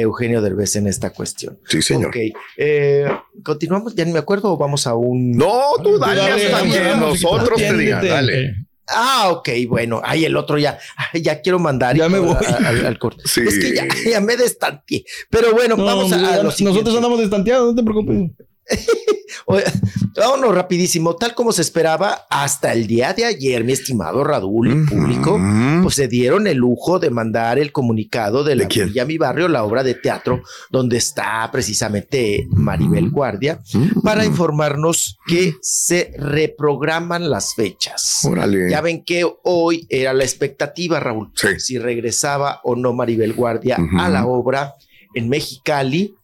Eugenio 0.00 0.43
Derbez 0.43 0.76
en 0.76 0.87
esta 0.87 1.11
cuestión. 1.11 1.58
Sí, 1.69 1.81
señor. 1.82 2.08
Ok, 2.08 2.17
eh, 2.56 3.06
continuamos, 3.43 3.94
ya 3.94 4.05
ni 4.05 4.12
me 4.12 4.19
acuerdo, 4.19 4.52
o 4.52 4.56
vamos 4.56 4.87
a 4.87 4.94
un... 4.94 5.32
No, 5.32 5.62
tú 5.82 5.99
dale, 5.99 6.20
Dale, 6.20 6.46
hasta 6.46 6.62
que 6.64 6.81
dale, 6.81 6.96
nosotros 7.00 7.56
te 7.58 7.73
digan, 7.76 8.06
dale. 8.06 8.55
Ah, 8.87 9.31
ok, 9.32 9.49
bueno. 9.67 10.02
Ay, 10.05 10.26
el 10.26 10.37
otro 10.37 10.58
ya, 10.58 10.79
ya 11.14 11.41
quiero 11.41 11.58
mandar. 11.58 11.96
Ya 11.96 12.08
me 12.11 12.19
voy. 12.19 12.37
a- 12.46 12.69
Al, 12.69 12.85
al 12.85 12.99
corte. 12.99 13.23
Sí. 13.25 13.41
Es 13.41 13.58
que 13.58 13.75
ya, 13.75 13.87
ya 14.11 14.20
me 14.20 14.37
destanteé. 14.37 15.05
Pero 15.31 15.52
bueno, 15.55 15.75
No, 15.76 15.85
vamos 15.87 16.12
a, 16.12 16.17
a 16.17 16.19
lo 16.19 16.43
nosotros 16.43 16.55
siguiente. 16.56 16.90
andamos 16.90 17.19
destanteados, 17.19 17.75
no 17.75 17.75
te 17.75 17.82
preocupes. 17.82 18.31
Vámonos 20.16 20.55
rapidísimo, 20.55 21.16
tal 21.16 21.34
como 21.34 21.52
se 21.52 21.62
esperaba 21.62 22.26
hasta 22.31 22.72
el 22.72 22.87
día 22.87 23.12
de 23.12 23.25
ayer, 23.25 23.64
mi 23.64 23.72
estimado 23.72 24.22
Radul 24.25 24.69
y 24.72 24.87
público, 24.87 25.40
pues 25.82 25.96
se 25.96 26.08
dieron 26.08 26.46
el 26.46 26.58
lujo 26.58 26.99
de 26.99 27.11
mandar 27.11 27.58
el 27.58 27.72
comunicado 27.72 28.44
de 28.44 28.55
la 28.55 28.64
¿De? 28.66 28.84
Villa 28.84 29.05
Mi 29.05 29.19
Barrio, 29.19 29.49
la 29.49 29.64
obra 29.64 29.82
de 29.82 29.94
teatro 29.94 30.43
donde 30.70 30.99
está 30.99 31.49
precisamente 31.50 32.46
Maribel 32.50 33.11
Guardia, 33.11 33.61
para 34.02 34.25
informarnos 34.25 35.19
que 35.26 35.55
se 35.61 36.12
reprograman 36.16 37.28
las 37.28 37.55
fechas. 37.55 38.20
Órale. 38.25 38.70
Ya 38.70 38.81
ven 38.81 39.05
que 39.05 39.26
hoy 39.43 39.87
era 39.90 40.12
la 40.12 40.25
expectativa, 40.25 41.00
Raúl, 41.00 41.32
Sí. 41.34 41.49
si 41.58 41.78
regresaba 41.78 42.61
o 42.62 42.76
no 42.76 42.93
Maribel 42.93 43.32
Guardia 43.34 43.78
a 43.99 44.08
la 44.08 44.26
obra 44.26 44.75
en 45.14 45.28
Mexicali, 45.28 46.14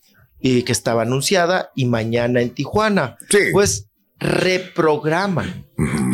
eh, 0.43 0.65
que 0.65 0.73
estaba 0.73 1.03
anunciada, 1.03 1.71
y 1.75 1.87
mañana 1.87 2.41
en 2.41 2.51
Tijuana. 2.51 3.17
Sí. 3.29 3.39
Pues 3.53 3.87
reprograman, 4.19 5.67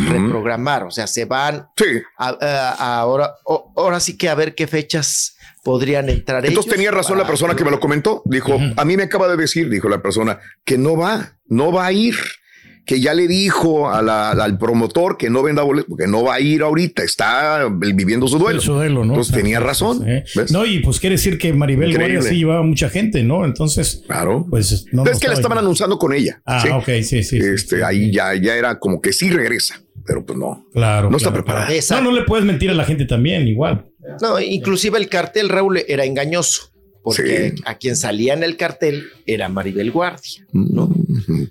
reprogramar, 0.08 0.84
o 0.84 0.90
sea, 0.90 1.06
se 1.06 1.24
van 1.24 1.68
Sí. 1.76 1.84
a, 2.18 2.28
a- 2.28 2.70
a 2.72 2.98
ahora, 3.00 3.34
o- 3.44 3.72
ahora 3.76 3.98
sí 4.00 4.16
que 4.16 4.28
a 4.28 4.34
ver 4.34 4.54
qué 4.54 4.66
fechas 4.66 5.36
podrían 5.64 6.08
entrar. 6.08 6.46
Entonces 6.46 6.72
tenía 6.72 6.90
razón 6.92 7.18
la 7.18 7.26
persona 7.26 7.56
que 7.56 7.64
me 7.64 7.70
lo 7.72 7.80
comentó. 7.80 8.22
Dijo, 8.24 8.56
a 8.76 8.84
mí 8.84 8.96
me 8.96 9.02
acaba 9.04 9.26
de 9.28 9.36
decir, 9.36 9.68
dijo 9.68 9.88
la 9.88 10.00
persona, 10.00 10.38
que 10.64 10.78
no 10.78 10.96
va, 10.96 11.38
no 11.46 11.72
va 11.72 11.86
a 11.86 11.92
ir. 11.92 12.14
Que 12.86 13.00
ya 13.00 13.12
le 13.14 13.26
dijo 13.26 13.90
a 13.90 14.00
la- 14.00 14.30
al 14.30 14.56
promotor 14.58 15.16
que 15.18 15.28
no 15.28 15.42
venda 15.42 15.62
boletos, 15.64 15.88
porque 15.90 16.06
no 16.06 16.22
va 16.22 16.36
a 16.36 16.40
ir 16.40 16.62
ahorita, 16.62 17.02
está 17.02 17.68
viviendo 17.68 18.28
su 18.28 18.38
duelo. 18.38 18.60
Su 18.60 18.74
duelo, 18.74 19.04
¿no? 19.04 19.12
Entonces 19.14 19.34
tenía 19.34 19.58
razón. 19.60 20.06
No, 20.50 20.64
y 20.64 20.78
pues 20.78 21.00
quiere 21.00 21.16
decir 21.16 21.36
que 21.36 21.52
Maribel 21.52 21.90
Increíble. 21.90 22.14
Guardia 22.14 22.30
sí 22.30 22.38
llevaba 22.38 22.62
mucha 22.62 22.88
gente, 22.88 23.22
¿no? 23.24 23.44
Entonces, 23.44 24.02
Claro. 24.06 24.46
pues 24.48 24.86
no. 24.92 25.02
Es 25.04 25.18
que 25.18 25.26
la 25.26 25.34
estaba 25.34 25.34
estaban 25.34 25.58
anunciando 25.58 25.98
con 25.98 26.12
ella. 26.14 26.40
Ah, 26.46 26.60
¿sí? 26.62 26.68
ok, 26.70 27.02
sí, 27.02 27.22
sí. 27.22 27.38
Este, 27.38 27.76
sí. 27.78 27.82
ahí 27.84 28.12
ya, 28.12 28.34
ya 28.34 28.54
era 28.54 28.78
como 28.78 29.00
que 29.00 29.12
sí 29.12 29.30
regresa, 29.30 29.82
pero 30.06 30.24
pues 30.24 30.38
no. 30.38 30.64
Claro. 30.72 31.10
no 31.10 31.16
está 31.16 31.30
claro, 31.30 31.42
preparada. 31.44 31.66
claro. 31.66 31.76
Exacto. 31.80 32.04
No, 32.04 32.10
no 32.12 32.16
le 32.16 32.24
puedes 32.24 32.44
mentir 32.46 32.70
a 32.70 32.74
la 32.74 32.84
gente 32.84 33.04
también, 33.04 33.48
igual. 33.48 33.86
No, 34.22 34.40
inclusive 34.40 34.96
el 34.98 35.08
cartel, 35.08 35.48
Raúl, 35.48 35.78
era 35.88 36.04
engañoso, 36.04 36.70
porque 37.06 37.52
Sí. 37.56 37.62
a 37.66 37.76
quien 37.78 37.94
salía 37.94 38.34
en 38.34 38.42
el 38.42 38.56
cartel 38.56 39.04
era 39.26 39.48
Maribel 39.48 39.92
Guardia, 39.92 40.44
¿no? 40.52 40.90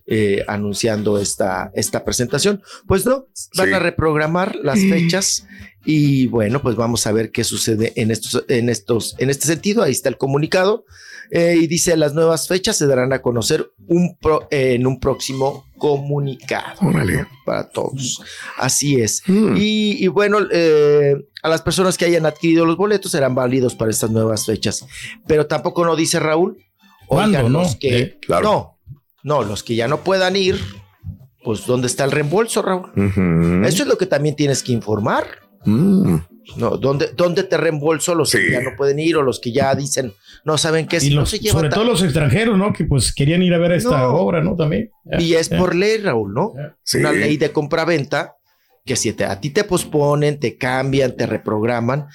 Eh, 0.05 0.43
anunciando 0.49 1.17
esta, 1.17 1.71
esta 1.75 2.03
presentación. 2.03 2.61
Pues 2.87 3.05
no, 3.05 3.27
van 3.55 3.67
Sí. 3.69 3.73
a 3.73 3.79
reprogramar 3.79 4.57
las 4.57 4.81
fechas 4.81 5.47
y 5.85 6.27
bueno, 6.27 6.61
pues 6.61 6.75
vamos 6.75 7.07
a 7.07 7.13
ver 7.13 7.31
qué 7.31 7.45
sucede 7.45 7.93
en 7.95 8.11
estos, 8.11 8.43
en 8.49 8.67
estos, 8.67 9.15
en 9.17 9.29
este 9.29 9.47
sentido. 9.47 9.81
Ahí 9.81 9.93
está 9.93 10.09
el 10.09 10.17
comunicado. 10.17 10.83
Eh, 11.31 11.55
y 11.59 11.67
dice 11.67 11.95
las 11.97 12.13
nuevas 12.13 12.47
fechas 12.49 12.77
se 12.77 12.85
darán 12.85 13.11
a 13.13 13.21
conocer 13.21 13.71
un 13.87 14.17
pro- 14.19 14.47
en 14.51 14.85
un 14.87 14.99
próximo 14.99 15.65
comunicado 15.77 16.79
para 17.45 17.69
todos. 17.69 18.21
Así 18.57 18.99
es. 18.99 19.21
Mm. 19.27 19.55
Y, 19.57 20.03
y 20.03 20.07
bueno, 20.07 20.39
eh, 20.51 21.15
a 21.43 21.49
las 21.49 21.61
personas 21.61 21.97
que 21.97 22.05
hayan 22.05 22.25
adquirido 22.25 22.65
los 22.65 22.77
boletos 22.77 23.11
serán 23.11 23.35
válidos 23.35 23.75
para 23.75 23.91
estas 23.91 24.09
nuevas 24.11 24.45
fechas. 24.45 24.85
Pero 25.27 25.45
tampoco 25.47 25.85
no 25.85 25.95
dice 25.95 26.19
Raúl. 26.19 26.57
¿Cuándo, 27.07 27.37
oigan, 27.37 27.51
no? 27.53 27.59
los 27.59 27.75
que 27.75 27.97
Eh, 27.99 28.19
claro. 28.21 28.43
no, 28.43 28.79
no, 29.23 29.43
los 29.43 29.61
que 29.63 29.75
ya 29.75 29.87
no 29.87 30.01
puedan 30.01 30.35
ir, 30.35 30.59
pues 31.43 31.65
¿dónde 31.67 31.85
está 31.87 32.03
el 32.03 32.11
reembolso, 32.11 32.61
Raúl? 32.63 32.91
Eso 33.65 33.83
es 33.83 33.87
lo 33.87 33.97
que 33.97 34.07
también 34.07 34.35
tienes 34.35 34.63
que 34.63 34.71
informar. 34.71 35.27
Mm. 35.65 36.15
No, 36.57 36.77
¿dónde, 36.77 37.09
dónde 37.15 37.43
te 37.43 37.57
reembolso 37.57 38.13
los 38.15 38.29
Sí. 38.29 38.37
que 38.37 38.51
ya 38.51 38.61
no 38.61 38.71
pueden 38.77 38.99
ir 38.99 39.17
o 39.17 39.21
los 39.21 39.39
que 39.39 39.51
ya 39.51 39.73
dicen, 39.75 40.13
no 40.43 40.57
saben 40.57 40.87
qué 40.87 40.99
si 40.99 41.09
no 41.13 41.21
los- 41.21 41.29
se 41.31 41.37
sobre 41.39 41.69
todo 41.69 41.83
los 41.83 42.03
extranjeros, 42.03 42.57
¿no? 42.57 42.71
Que 42.71 42.85
pues 42.85 43.13
querían 43.13 43.41
ir 43.41 43.53
a 43.53 43.57
ver 43.57 43.71
esta 43.73 43.99
No. 43.99 44.15
obra, 44.15 44.41
¿no? 44.43 44.55
También. 44.55 44.91
Y 45.19 45.33
es 45.33 45.49
por 45.49 45.75
ley, 45.75 45.97
Raúl, 45.97 46.33
¿no? 46.33 46.53
Sí. 46.83 46.99
Una 46.99 47.11
ley 47.11 47.37
de 47.37 47.51
compraventa 47.51 48.35
que 48.85 48.95
si 48.95 49.11
te- 49.13 49.25
a 49.25 49.39
ti 49.41 49.49
te 49.49 49.63
posponen, 49.63 50.39
te 50.39 50.57
cambian, 50.57 51.15
te 51.15 51.25
reprograman, 51.25 52.05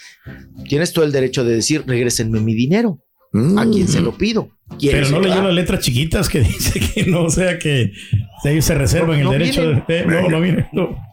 tienes 0.68 0.92
todo 0.92 1.04
el 1.04 1.10
derecho 1.12 1.44
de 1.44 1.54
decir, 1.56 1.82
regrésenme 1.86 2.38
mi 2.40 2.54
dinero. 2.54 3.00
Mm. 3.32 3.58
¿A 3.58 3.64
quién 3.68 3.88
se 3.88 4.00
lo 4.00 4.16
pido? 4.16 4.50
Pero 4.78 5.08
no 5.10 5.20
leyó 5.20 5.42
las 5.42 5.52
letras 5.54 5.80
chiquitas 5.80 6.28
que 6.28 6.40
dice 6.40 6.80
que 6.80 7.04
no, 7.04 7.24
o 7.24 7.30
sea 7.30 7.58
que 7.58 7.92
ellos 8.44 8.64
se 8.64 8.74
reservan 8.74 9.18
el 9.18 9.24
no 9.24 9.32
derecho 9.32 9.62
vienen. 9.62 9.84
de. 9.86 10.06
No, 10.06 10.28
no 10.28 10.40
viene. 10.40 10.68
no. 10.72 11.10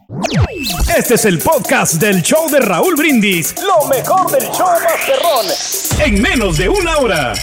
Este 0.96 1.14
es 1.14 1.24
el 1.26 1.38
podcast 1.38 1.94
del 1.94 2.22
show 2.22 2.48
de 2.50 2.60
Raúl 2.60 2.96
Brindis. 2.96 3.54
Lo 3.62 3.86
mejor 3.88 4.30
del 4.30 4.48
show 4.50 4.66
Masterrón. 4.82 6.06
En 6.06 6.22
menos 6.22 6.56
de 6.56 6.68
una 6.68 6.96
hora. 6.96 7.34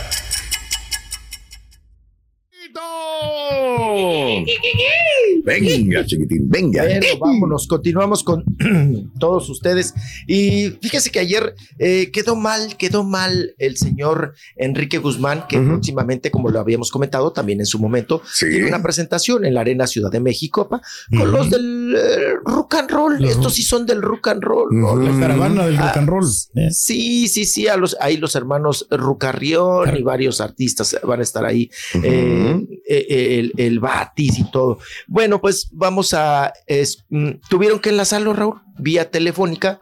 Venga, 5.43 6.05
chiquitín, 6.05 6.49
venga. 6.49 6.83
Bueno, 6.83 7.05
vámonos, 7.19 7.67
continuamos 7.67 8.23
con 8.23 8.43
todos 9.19 9.49
ustedes. 9.49 9.93
Y 10.27 10.71
fíjese 10.81 11.11
que 11.11 11.19
ayer 11.19 11.55
eh, 11.79 12.09
quedó 12.11 12.35
mal, 12.35 12.77
quedó 12.77 13.03
mal 13.03 13.53
el 13.57 13.77
señor 13.77 14.33
Enrique 14.55 14.97
Guzmán, 14.97 15.45
que 15.47 15.59
próximamente, 15.59 16.31
como 16.31 16.49
lo 16.49 16.59
habíamos 16.59 16.91
comentado 16.91 17.31
también 17.31 17.59
en 17.59 17.65
su 17.65 17.79
momento, 17.79 18.21
tiene 18.39 18.67
una 18.67 18.81
presentación 18.81 19.45
en 19.45 19.53
la 19.53 19.61
Arena 19.61 19.87
Ciudad 19.87 20.11
de 20.11 20.19
México, 20.19 20.67
pa, 20.67 20.81
con 21.17 21.31
los 21.31 21.49
del 21.49 21.95
eh, 21.97 22.35
rock 22.45 22.75
and 22.75 22.91
roll. 22.91 23.25
Estos 23.25 23.53
sí 23.53 23.63
son 23.63 23.85
del 23.85 24.01
rock 24.01 24.27
and 24.29 24.43
roll. 24.43 24.69
¿no? 24.71 24.95
La 24.95 25.19
caravana 25.19 25.65
del 25.65 25.77
rock 25.77 25.97
and 25.97 26.09
roll. 26.09 26.25
Ah, 26.57 26.69
Sí, 26.71 27.27
sí, 27.27 27.45
sí, 27.45 27.67
a 27.67 27.77
los, 27.77 27.97
ahí 27.99 28.17
los 28.17 28.35
hermanos 28.35 28.87
Rucarrión 28.89 29.97
y 29.97 30.01
varios 30.03 30.41
artistas 30.41 30.97
van 31.03 31.19
a 31.19 31.23
estar 31.23 31.45
ahí, 31.45 31.69
eh, 32.03 32.61
eh, 32.87 33.39
el, 33.39 33.53
el 33.57 33.79
Batis 33.79 34.39
y 34.39 34.51
todo. 34.51 34.79
Bueno, 35.07 35.24
pues 35.41 35.69
vamos 35.71 36.13
a, 36.13 36.53
es- 36.67 37.05
mm, 37.09 37.29
tuvieron 37.49 37.79
que 37.79 37.89
enlazarlo, 37.89 38.33
Raúl, 38.33 38.61
vía 38.79 39.09
telefónica, 39.11 39.79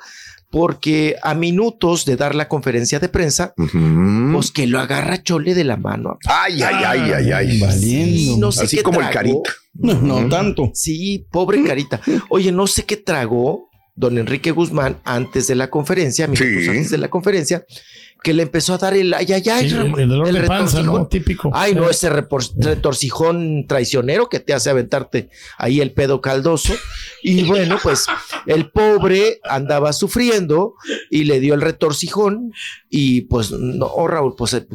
porque 0.51 1.15
a 1.23 1.33
minutos 1.33 2.05
de 2.05 2.15
dar 2.15 2.35
la 2.35 2.47
conferencia 2.47 2.99
de 2.99 3.09
prensa, 3.09 3.53
pues 3.55 4.51
que 4.51 4.67
lo 4.67 4.79
agarra 4.79 5.23
Chole 5.23 5.55
de 5.55 5.63
la 5.63 5.77
mano. 5.77 6.19
Ay, 6.27 6.61
ay, 6.61 6.83
ay, 6.85 7.11
ay, 7.11 7.31
ay. 7.31 7.61
Sí, 7.79 8.35
no 8.37 8.51
sé 8.51 8.65
Así 8.65 8.77
qué 8.77 8.83
como 8.83 9.01
el 9.01 9.09
carita. 9.09 9.49
No, 9.73 9.95
no 9.95 10.29
tanto. 10.29 10.69
Sí, 10.75 11.25
pobre 11.31 11.63
carita. 11.63 11.99
Oye, 12.29 12.51
no 12.51 12.67
sé 12.67 12.83
qué 12.85 12.97
tragó 12.97 13.67
don 13.95 14.17
Enrique 14.19 14.51
Guzmán 14.51 14.99
antes 15.03 15.47
de 15.47 15.55
la 15.55 15.69
conferencia, 15.71 16.27
minutos 16.27 16.67
antes 16.69 16.91
de 16.91 16.97
la 16.99 17.09
conferencia, 17.09 17.63
que 18.23 18.33
le 18.33 18.43
empezó 18.43 18.73
a 18.73 18.77
dar 18.77 18.93
el 18.93 19.13
ay, 19.13 19.25
ay, 19.33 19.43
ay, 19.49 19.69
Sí, 19.69 19.75
el- 19.75 20.09
dolor 20.09 20.31
de 20.31 20.41
panza, 20.43 20.77
retorcijón. 20.77 21.01
¿no? 21.01 21.07
Típico. 21.07 21.51
Ay, 21.53 21.75
no, 21.75 21.89
ese 21.89 22.09
retorcijón 22.09 23.65
traicionero 23.67 24.29
que 24.29 24.39
te 24.39 24.53
hace 24.53 24.69
aventarte 24.69 25.29
ahí 25.57 25.81
el 25.81 25.91
pedo 25.93 26.21
caldoso. 26.21 26.73
Y 27.21 27.43
bueno, 27.43 27.77
pues 27.81 28.05
el 28.45 28.69
pobre 28.71 29.39
andaba 29.43 29.93
sufriendo 29.93 30.75
y 31.09 31.25
le 31.25 31.39
dio 31.39 31.53
el 31.53 31.61
retorcijón 31.61 32.51
y 32.89 33.21
pues 33.21 33.51
no, 33.51 34.07
Raúl, 34.07 34.35
pues 34.35 34.53
eh, 34.53 34.65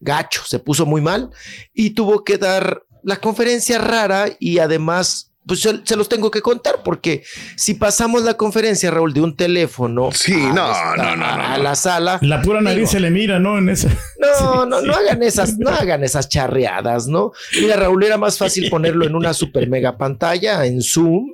gacho, 0.00 0.42
se 0.44 0.58
puso 0.58 0.86
muy 0.86 1.00
mal 1.00 1.30
y 1.74 1.90
tuvo 1.90 2.24
que 2.24 2.38
dar 2.38 2.82
la 3.02 3.16
conferencia 3.20 3.78
rara 3.78 4.26
y 4.38 4.58
además... 4.58 5.29
Pues 5.50 5.62
se, 5.62 5.80
se 5.82 5.96
los 5.96 6.08
tengo 6.08 6.30
que 6.30 6.40
contar 6.42 6.76
porque 6.84 7.24
si 7.56 7.74
pasamos 7.74 8.22
la 8.22 8.34
conferencia, 8.34 8.88
Raúl, 8.92 9.12
de 9.12 9.20
un 9.20 9.34
teléfono 9.34 10.10
Sí, 10.12 10.32
a, 10.32 10.52
no, 10.52 10.70
esta- 10.70 10.94
no, 10.96 11.16
no, 11.16 11.24
a 11.26 11.58
la 11.58 11.74
sala, 11.74 12.20
La 12.22 12.40
pura 12.40 12.60
nariz 12.60 12.76
Digo, 12.78 12.90
se 12.92 13.00
le 13.00 13.10
mira, 13.10 13.40
¿no? 13.40 13.58
En 13.58 13.68
esa. 13.68 13.88
no, 14.20 14.64
no, 14.66 14.80
no 14.80 14.94
hagan 14.94 15.24
esas, 15.24 15.58
no 15.58 15.70
hagan 15.70 16.04
esas 16.04 16.28
charreadas, 16.28 17.08
¿no? 17.08 17.32
Mira, 17.60 17.74
Raúl, 17.74 18.04
era 18.04 18.16
más 18.16 18.38
fácil 18.38 18.70
ponerlo 18.70 19.04
en 19.06 19.16
una 19.16 19.34
super 19.34 19.68
mega 19.68 19.98
pantalla, 19.98 20.64
en 20.66 20.82
Zoom, 20.82 21.32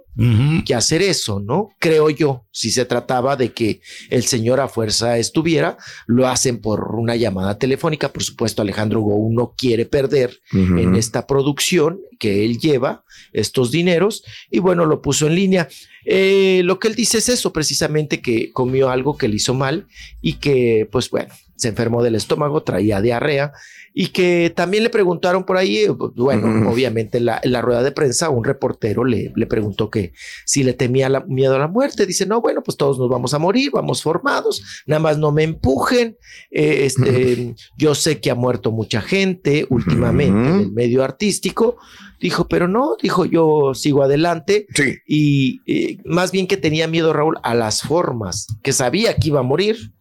que 0.64 0.74
hacer 0.74 1.02
eso, 1.02 1.40
¿no? 1.40 1.70
Creo 1.78 2.08
yo, 2.08 2.46
si 2.50 2.70
se 2.70 2.84
trataba 2.86 3.36
de 3.36 3.52
que 3.52 3.80
el 4.08 4.24
señor 4.24 4.60
a 4.60 4.68
fuerza 4.68 5.18
estuviera, 5.18 5.76
lo 6.06 6.26
hacen 6.26 6.60
por 6.60 6.94
una 6.94 7.16
llamada 7.16 7.58
telefónica. 7.58 8.12
Por 8.12 8.22
supuesto, 8.22 8.62
Alejandro 8.62 9.00
Gou 9.00 9.32
no 9.32 9.54
quiere 9.56 9.84
perder 9.84 10.40
en 10.52 10.94
esta 10.94 11.26
producción 11.26 12.00
que 12.18 12.44
él 12.44 12.58
lleva 12.58 13.04
estos 13.32 13.70
dineros 13.70 14.24
y 14.50 14.58
bueno, 14.60 14.86
lo 14.86 15.02
puso 15.02 15.26
en 15.26 15.34
línea. 15.34 15.68
Eh, 16.04 16.62
lo 16.64 16.78
que 16.78 16.88
él 16.88 16.94
dice 16.94 17.18
es 17.18 17.28
eso, 17.28 17.52
precisamente 17.52 18.22
que 18.22 18.52
comió 18.52 18.90
algo 18.90 19.16
que 19.16 19.28
le 19.28 19.36
hizo 19.36 19.54
mal 19.54 19.86
y 20.22 20.34
que, 20.34 20.88
pues 20.90 21.10
bueno, 21.10 21.34
se 21.56 21.68
enfermó 21.68 22.02
del 22.02 22.14
estómago, 22.14 22.62
traía 22.62 23.00
diarrea 23.00 23.52
y 23.94 24.08
que 24.08 24.52
también 24.54 24.82
le 24.82 24.90
preguntaron 24.90 25.44
por 25.44 25.56
ahí, 25.56 25.78
eh, 25.78 25.88
bueno, 26.14 26.60
Ujú. 26.60 26.68
obviamente 26.74 27.16
en 27.18 27.24
la, 27.24 27.40
en 27.42 27.52
la 27.52 27.62
rueda 27.62 27.82
de 27.82 27.92
prensa, 27.92 28.28
un 28.28 28.44
reportero 28.44 29.04
le, 29.04 29.32
le 29.34 29.46
preguntó 29.46 29.88
que 29.88 30.12
si 30.44 30.62
le 30.62 30.74
temía 30.74 31.08
la- 31.08 31.24
miedo 31.26 31.54
a 31.56 31.58
la 31.58 31.68
muerte. 31.68 32.04
Dice, 32.06 32.26
no, 32.26 32.40
bueno, 32.42 32.62
pues 32.62 32.76
todos 32.76 32.98
nos 32.98 33.08
vamos 33.08 33.32
a 33.32 33.38
morir, 33.38 33.70
vamos 33.72 34.02
formados, 34.02 34.62
nada 34.86 35.00
más 35.00 35.16
no 35.18 35.32
me 35.32 35.44
empujen. 35.44 36.16
Eh, 36.50 36.84
este, 36.84 37.54
yo 37.78 37.94
sé 37.94 38.20
que 38.20 38.30
ha 38.30 38.34
muerto 38.34 38.70
mucha 38.70 39.00
gente 39.00 39.66
últimamente 39.70 40.38
en 40.48 40.60
el 40.60 40.72
medio 40.72 41.02
artístico. 41.02 41.76
Dijo, 42.20 42.48
pero 42.48 42.66
no, 42.66 42.96
dijo, 43.02 43.24
yo 43.26 43.72
sigo 43.74 44.02
adelante. 44.02 44.66
Y 45.06 45.60
eh, 45.66 45.98
más 46.04 46.32
bien 46.32 46.46
que 46.46 46.56
tenía 46.56 46.86
miedo, 46.88 47.12
Raúl, 47.12 47.36
a 47.42 47.54
las 47.54 47.82
formas, 47.82 48.46
que 48.62 48.72
sabía 48.72 49.14
que 49.16 49.28
iba 49.28 49.40
a 49.40 49.42
morir, 49.42 49.92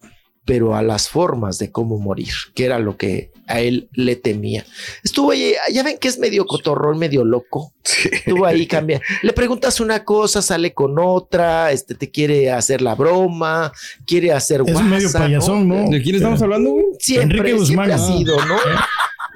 pero 0.46 0.76
a 0.76 0.84
las 0.84 1.10
formas 1.10 1.58
de 1.58 1.72
cómo 1.72 1.98
morir, 1.98 2.34
que 2.54 2.66
era 2.66 2.80
lo 2.80 2.98
que 2.98 3.32
a 3.48 3.60
él 3.60 3.90
le 3.94 4.16
temía. 4.16 4.66
Estuvo 5.04 5.32
ahí, 5.32 5.54
ya 5.72 5.84
ven 5.84 5.98
que 5.98 6.08
es 6.08 6.20
medio 6.20 6.46
cotorrón, 6.46 6.98
medio 6.98 7.24
loco. 7.26 7.74
Estuvo 8.12 8.46
ahí 8.46 8.68
cambia. 8.68 9.02
Le 9.22 9.34
preguntas 9.34 9.80
una 9.80 10.04
cosa, 10.04 10.42
sale 10.42 10.74
con 10.74 10.98
otra, 11.00 11.72
este 11.72 11.96
te 11.96 12.12
quiere 12.12 12.52
hacer 12.52 12.82
la 12.82 12.96
broma, 12.96 13.72
quiere 14.06 14.32
hacer 14.32 14.62
Es 14.66 14.74
guasa, 14.74 14.88
medio 14.88 15.12
payasón, 15.12 15.68
¿no? 15.68 15.90
¿De 15.90 16.02
quién 16.02 16.16
estamos 16.16 16.42
hablando, 16.42 16.72
güey? 16.72 16.86
Siempre, 17.00 17.38
Enrique 17.40 17.58
Guzmán, 17.58 17.88
siempre 17.88 17.94
ha 17.94 18.18
sido, 18.18 18.46
¿no? 18.46 18.56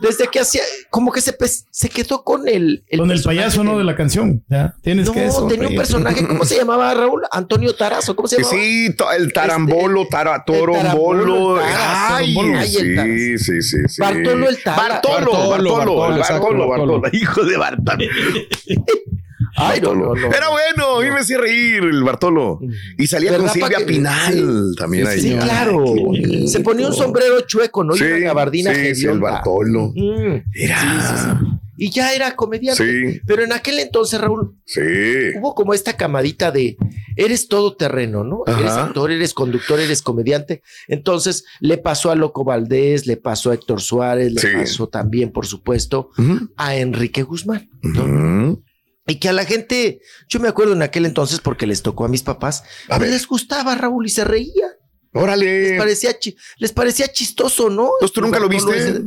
Desde 0.02 0.28
que 0.28 0.40
hacía, 0.40 0.62
como 0.90 1.12
que 1.12 1.22
se, 1.22 1.36
se 1.70 1.90
quedó 1.90 2.24
con 2.24 2.48
el, 2.48 2.84
el 2.88 3.00
Con 3.00 3.12
el 3.12 3.22
payaso, 3.22 3.64
¿no? 3.64 3.78
De 3.78 3.84
la 3.84 3.96
canción. 3.96 4.44
Ya, 4.48 4.76
tienes 4.82 5.08
no, 5.08 5.14
que 5.14 5.26
eso. 5.26 5.48
tenía 5.48 5.68
un 5.68 5.76
personaje, 5.76 6.26
¿cómo 6.28 6.46
se 6.46 6.58
llamaba 6.58 6.94
Raúl? 6.94 7.24
Antonio 7.32 7.76
Tarazo, 7.76 8.16
¿cómo 8.16 8.28
se 8.28 8.38
llamaba? 8.38 8.56
sí, 8.56 8.96
el 9.18 9.34
tarambolo, 9.34 10.08
tara, 10.08 10.44
torombolo. 10.46 11.60
Ay, 11.62 12.36
sí, 12.66 13.38
sí, 13.38 13.62
sí, 13.62 13.78
sí. 13.88 14.02
Bartolo 14.02 14.50
el 14.50 14.64
tara. 14.64 14.78
Bartolo, 14.78 15.16
Bartolo, 15.16 15.50
Bartolo, 15.50 15.96
Bartolo, 15.96 16.18
exacto, 16.18 16.44
Bartolo, 16.44 16.68
Bartolo. 16.68 17.02
Bartolo. 17.02 17.22
Hijo 17.22 17.44
de 17.46 17.58
Bartolo. 17.58 18.06
Ay, 19.56 19.82
no, 19.82 19.94
no, 19.96 20.14
no. 20.16 20.28
Era 20.28 20.50
bueno, 20.50 21.02
mí 21.02 21.10
me 21.14 21.20
hacía 21.22 21.38
reír 21.38 21.84
el 21.84 22.04
Bartolo. 22.04 22.60
Y 22.98 23.08
salía 23.08 23.32
con 23.32 23.42
¿Verdad, 23.42 23.54
Silvia 23.54 23.78
que- 23.80 23.86
Pinal 23.86 24.34
sí. 24.34 24.76
también 24.78 25.08
ahí. 25.08 25.20
Sí, 25.22 25.36
claro. 25.36 25.84
Ay. 26.14 26.48
Se 26.48 26.60
ponía 26.62 26.88
un 26.88 26.94
sombrero 26.94 27.42
chueco, 27.42 27.84
¿no? 27.84 27.96
Y 27.96 28.00
Sí, 28.00 28.04
una 28.06 28.18
gabardina 28.20 28.74
sí, 28.74 28.96
sí, 28.96 29.06
el. 29.06 29.20
Bartolo. 29.20 29.92
Mm, 29.96 30.44
Era. 30.56 31.42
Y 31.82 31.92
ya 31.92 32.14
era 32.14 32.36
comediante. 32.36 32.84
Sí. 33.14 33.22
Pero 33.26 33.42
en 33.42 33.54
aquel 33.54 33.80
entonces, 33.80 34.20
Raúl, 34.20 34.54
Sí. 34.66 34.82
hubo 35.40 35.56
como 35.56 35.74
esta 35.74 35.96
camadita 35.96 36.52
de 36.52 36.76
eres 37.16 37.48
todo 37.48 37.78
terreno, 37.78 38.26
¿no? 38.26 38.44
Ajá. 38.46 38.60
Eres 38.60 38.72
actor, 38.74 39.12
eres 39.12 39.34
conductor, 39.34 39.80
eres 39.80 40.02
comediante. 40.02 40.62
Entonces 40.90 41.46
le 41.62 41.78
pasó 41.78 42.12
a 42.12 42.16
Loco 42.16 42.44
Valdés, 42.44 43.08
le 43.08 43.16
pasó 43.16 43.52
a 43.52 43.54
Héctor 43.54 43.80
Suárez, 43.82 44.34
le 44.34 44.42
Sí. 44.42 44.48
pasó 44.54 44.88
también, 44.90 45.32
por 45.32 45.46
supuesto, 45.46 46.10
a 46.58 46.76
Enrique 46.76 47.24
Guzmán. 47.24 47.70
¿no? 47.82 48.62
Y 49.10 49.16
que 49.20 49.30
a 49.30 49.34
la 49.34 49.46
gente, 49.46 50.02
yo 50.28 50.40
me 50.40 50.48
acuerdo 50.48 50.74
en 50.74 50.82
aquel 50.82 51.06
entonces 51.06 51.40
porque 51.40 51.66
les 51.66 51.82
tocó 51.82 52.06
a 52.06 52.08
mis 52.08 52.24
papás, 52.24 52.64
pues 52.88 53.10
les 53.10 53.28
gustaba 53.28 53.76
Raúl 53.76 54.06
y 54.06 54.10
se 54.10 54.24
reía. 54.24 54.68
Órale. 55.14 55.72
Les 55.72 55.80
parecía, 55.80 56.16
les 56.58 56.72
parecía 56.72 57.08
chistoso, 57.08 57.70
¿no? 57.70 57.92
Entonces, 58.00 58.14
¿tú 58.14 58.22
nunca 58.22 58.40
lo 58.40 58.48
viste? 58.48 59.02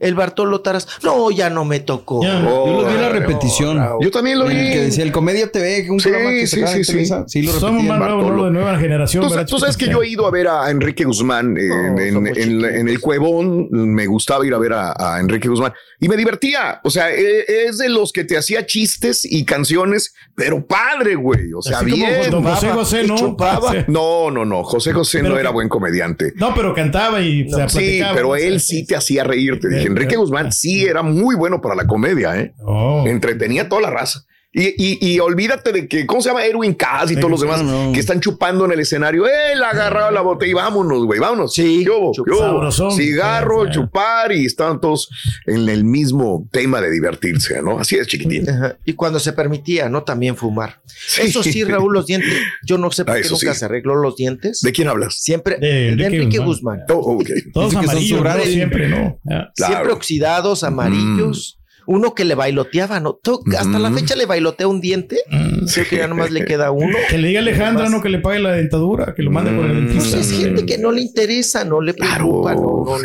El 0.00 0.14
Bartolo 0.14 0.60
Taras. 0.60 0.88
No, 1.04 1.30
ya 1.30 1.48
no 1.50 1.64
me 1.64 1.78
tocó. 1.80 2.24
Yo 2.24 2.40
lo 2.40 2.84
vi 2.86 2.94
en 2.94 3.00
la 3.02 3.08
repetición. 3.10 3.80
Yo 4.00 4.10
también 4.10 4.38
lo 4.38 4.46
vi. 4.46 4.56
El 4.56 4.72
que 4.72 4.80
decía 4.80 5.04
el 5.04 5.12
Comedia 5.12 5.50
TV, 5.52 5.88
un 5.90 6.00
Sí, 6.00 6.08
programa 6.08 6.30
que 6.34 6.46
sí, 6.46 6.56
sí, 6.66 6.78
en 6.78 6.84
sí. 7.06 7.14
Sí, 7.26 7.42
lo 7.42 7.52
Somos 7.52 7.84
más 7.84 7.98
nuevos. 7.98 8.36
¿no? 8.36 8.44
De 8.46 8.50
nueva 8.50 8.78
generación. 8.78 9.22
Tú, 9.24 9.30
¿verdad, 9.30 9.46
tú 9.46 9.58
sabes 9.58 9.76
que 9.76 9.86
yo 9.88 10.02
he 10.02 10.08
ido 10.08 10.26
a 10.26 10.30
ver 10.30 10.48
a 10.48 10.70
Enrique 10.70 11.04
Guzmán 11.04 11.56
en, 11.56 11.68
No, 11.68 12.00
en- 12.00 12.14
somos 12.14 12.38
en 12.38 12.62
la- 12.62 12.76
en 12.76 12.88
el 12.88 13.00
Cuevón. 13.00 13.68
Me 13.70 14.06
gustaba 14.06 14.44
ir 14.46 14.54
a 14.54 14.58
ver 14.58 14.72
a, 14.72 14.94
a 14.98 15.20
Enrique 15.20 15.48
Guzmán 15.48 15.72
y 16.00 16.08
me 16.08 16.16
divertía. 16.16 16.80
O 16.82 16.90
sea, 16.90 17.10
e- 17.14 17.44
es 17.66 17.78
de 17.78 17.88
los 17.90 18.12
que 18.12 18.24
te 18.24 18.36
hacía 18.38 18.64
chistes 18.66 19.24
y 19.24 19.44
canciones, 19.44 20.14
pero 20.34 20.64
padre, 20.66 21.14
güey. 21.14 21.52
O 21.54 21.60
sea, 21.62 21.78
Así 21.78 21.86
bien. 21.92 22.16
José 22.16 22.30
chupaba, 22.30 22.74
José, 22.74 23.04
¿no? 23.04 23.16
chupaba. 23.16 23.72
No, 23.88 24.30
no, 24.30 24.44
no. 24.44 24.64
José 24.64 24.92
José 24.92 25.18
Pero 25.18 25.28
no 25.30 25.34
que- 25.34 25.40
era 25.42 25.50
buen 25.50 25.68
comediante. 25.68 26.32
No, 26.36 26.54
pero 26.54 26.74
cantaba 26.74 27.20
y 27.20 27.48
se 27.50 27.68
Sí, 27.68 28.00
pero 28.14 28.34
él 28.36 28.60
sí 28.60 28.86
te 28.86 28.96
hacía 28.96 29.24
reír. 29.24 29.60
Te 29.60 29.68
dije, 29.68 29.89
Enrique 29.90 30.16
Guzmán 30.16 30.52
sí 30.52 30.84
era 30.84 31.02
muy 31.02 31.34
bueno 31.34 31.60
para 31.60 31.74
la 31.74 31.86
comedia, 31.86 32.38
¿eh? 32.38 32.54
Oh. 32.64 33.04
Entretenía 33.06 33.62
a 33.62 33.68
toda 33.68 33.82
la 33.82 33.90
raza. 33.90 34.24
Y, 34.52 34.66
y, 34.76 34.98
y 35.14 35.20
olvídate 35.20 35.70
de 35.70 35.86
que, 35.86 36.06
¿cómo 36.06 36.20
se 36.20 36.28
llama? 36.28 36.44
Erwin 36.44 36.74
Cass 36.74 37.12
y 37.12 37.14
todos 37.14 37.30
los 37.30 37.40
demás 37.40 37.62
que 37.94 38.00
están 38.00 38.20
chupando 38.20 38.64
en 38.64 38.72
el 38.72 38.80
escenario. 38.80 39.26
Él 39.26 39.62
agarraba 39.62 40.10
la 40.10 40.22
botella 40.22 40.50
y 40.50 40.54
vámonos, 40.54 41.04
güey, 41.04 41.20
vámonos. 41.20 41.54
Sí, 41.54 41.84
¿Qué 41.84 41.90
hubo? 41.90 42.12
¿Qué 42.12 42.32
hubo? 42.32 42.38
Sabrosón. 42.38 42.90
Cigarro, 42.90 43.70
chupar 43.70 44.32
y 44.32 44.46
estaban 44.46 44.80
todos 44.80 45.08
en 45.46 45.68
el 45.68 45.84
mismo 45.84 46.48
tema 46.50 46.80
de 46.80 46.90
divertirse, 46.90 47.62
¿no? 47.62 47.78
Así 47.78 47.94
es, 47.96 48.08
chiquitín. 48.08 48.50
Ajá. 48.50 48.76
Y 48.84 48.94
cuando 48.94 49.20
se 49.20 49.32
permitía, 49.32 49.88
¿no? 49.88 50.02
También 50.02 50.36
fumar. 50.36 50.80
Eso 51.20 51.44
sí, 51.44 51.62
Raúl, 51.62 51.92
los 51.92 52.06
dientes. 52.06 52.34
Yo 52.66 52.76
no 52.76 52.90
sé 52.90 53.04
por 53.04 53.20
qué 53.20 53.28
nunca 53.28 53.52
sí. 53.52 53.60
se 53.60 53.64
arregló 53.64 53.94
los 53.94 54.16
dientes. 54.16 54.62
¿De 54.62 54.72
quién 54.72 54.88
hablas? 54.88 55.14
Siempre. 55.14 55.58
De 55.58 55.94
De, 55.94 56.06
Enrique 56.06 56.38
Guzmán. 56.38 56.80
Guzmán. 56.80 56.80
Oh. 56.88 57.22
Todos 57.52 57.70
Dice 57.70 57.80
que 57.80 57.86
son 57.86 57.94
amarillos. 57.94 58.24
¿no? 58.24 58.44
siempre, 58.44 58.88
¿no? 58.88 59.20
Ya. 59.24 59.52
Claro. 59.54 59.74
Siempre 59.74 59.92
oxidados, 59.92 60.64
amarillos. 60.64 61.59
Uno 61.86 62.14
que 62.14 62.24
le 62.24 62.34
bailoteaba, 62.34 63.00
¿no? 63.00 63.18
Hasta 63.58 63.78
la 63.78 63.90
Mm. 63.90 63.94
fecha 63.98 64.16
le 64.16 64.26
bailotea 64.26 64.68
un 64.68 64.80
diente. 64.80 65.18
Mm. 65.30 65.66
Creo 65.72 65.86
que 65.88 65.96
ya 65.96 66.06
nomás 66.08 66.30
le 66.30 66.44
queda 66.46 66.70
uno. 66.70 66.96
Que 67.08 67.18
le 67.18 67.28
diga 67.28 67.40
a 67.40 67.42
Alejandra, 67.42 67.88
no, 67.88 68.00
que 68.02 68.08
le 68.08 68.18
pague 68.18 68.38
la 68.40 68.52
dentadura, 68.52 69.14
que 69.14 69.22
lo 69.22 69.30
mande 69.30 69.54
con 69.56 69.70
el 69.70 69.82
Mm. 69.82 69.86
Pues 69.94 70.12
dentista. 70.12 70.18
es 70.20 70.42
gente 70.44 70.66
que 70.66 70.78
no 70.78 70.92
le 70.92 71.00
interesa, 71.02 71.64
no 71.64 71.80
le 71.80 71.94
Claro, 71.94 72.42
preocupa, 72.42 72.54
no, 72.54 72.60
no, 72.60 72.98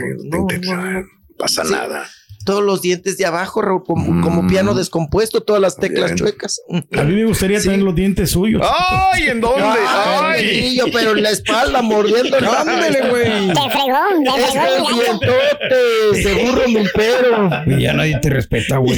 no, 0.47 0.47
no, 0.61 0.91
no. 1.01 1.05
pasa 1.37 1.63
Sí. 1.65 1.71
nada. 1.71 2.05
Todos 2.45 2.63
los 2.63 2.81
dientes 2.81 3.17
de 3.17 3.25
abajo, 3.25 3.61
Raúl, 3.61 3.83
como, 3.83 4.11
Mm. 4.11 4.21
como 4.23 4.47
piano 4.47 4.73
descompuesto, 4.73 5.41
todas 5.41 5.61
las 5.61 5.75
teclas 5.77 6.11
Bien. 6.11 6.17
chuecas. 6.17 6.61
A 6.93 7.03
mí 7.03 7.15
me 7.15 7.25
gustaría 7.25 7.59
Sí. 7.59 7.67
tener 7.69 7.81
los 7.83 7.95
dientes 7.95 8.29
suyos. 8.29 8.61
¡Ay! 8.63 9.23
¿En 9.29 9.41
dónde? 9.41 9.63
Ay, 9.63 10.79
¡Ay! 10.79 10.91
Pero 10.93 11.11
en 11.17 11.23
la 11.23 11.31
espalda, 11.31 11.81
mordiendo 11.81 12.37
el 12.37 12.45
Ándale, 12.45 13.09
güey. 13.09 13.47
Te 13.47 13.69
fregón, 13.71 14.23
te 14.23 14.43
Es 14.45 15.33
dientote, 15.33 16.23
seguro 16.23 16.61
mi 16.67 16.83
pero. 16.95 17.49
Y 17.65 17.81
ya 17.81 17.93
nadie 17.93 18.17
te 18.21 18.29
respeta, 18.29 18.77
güey. 18.77 18.97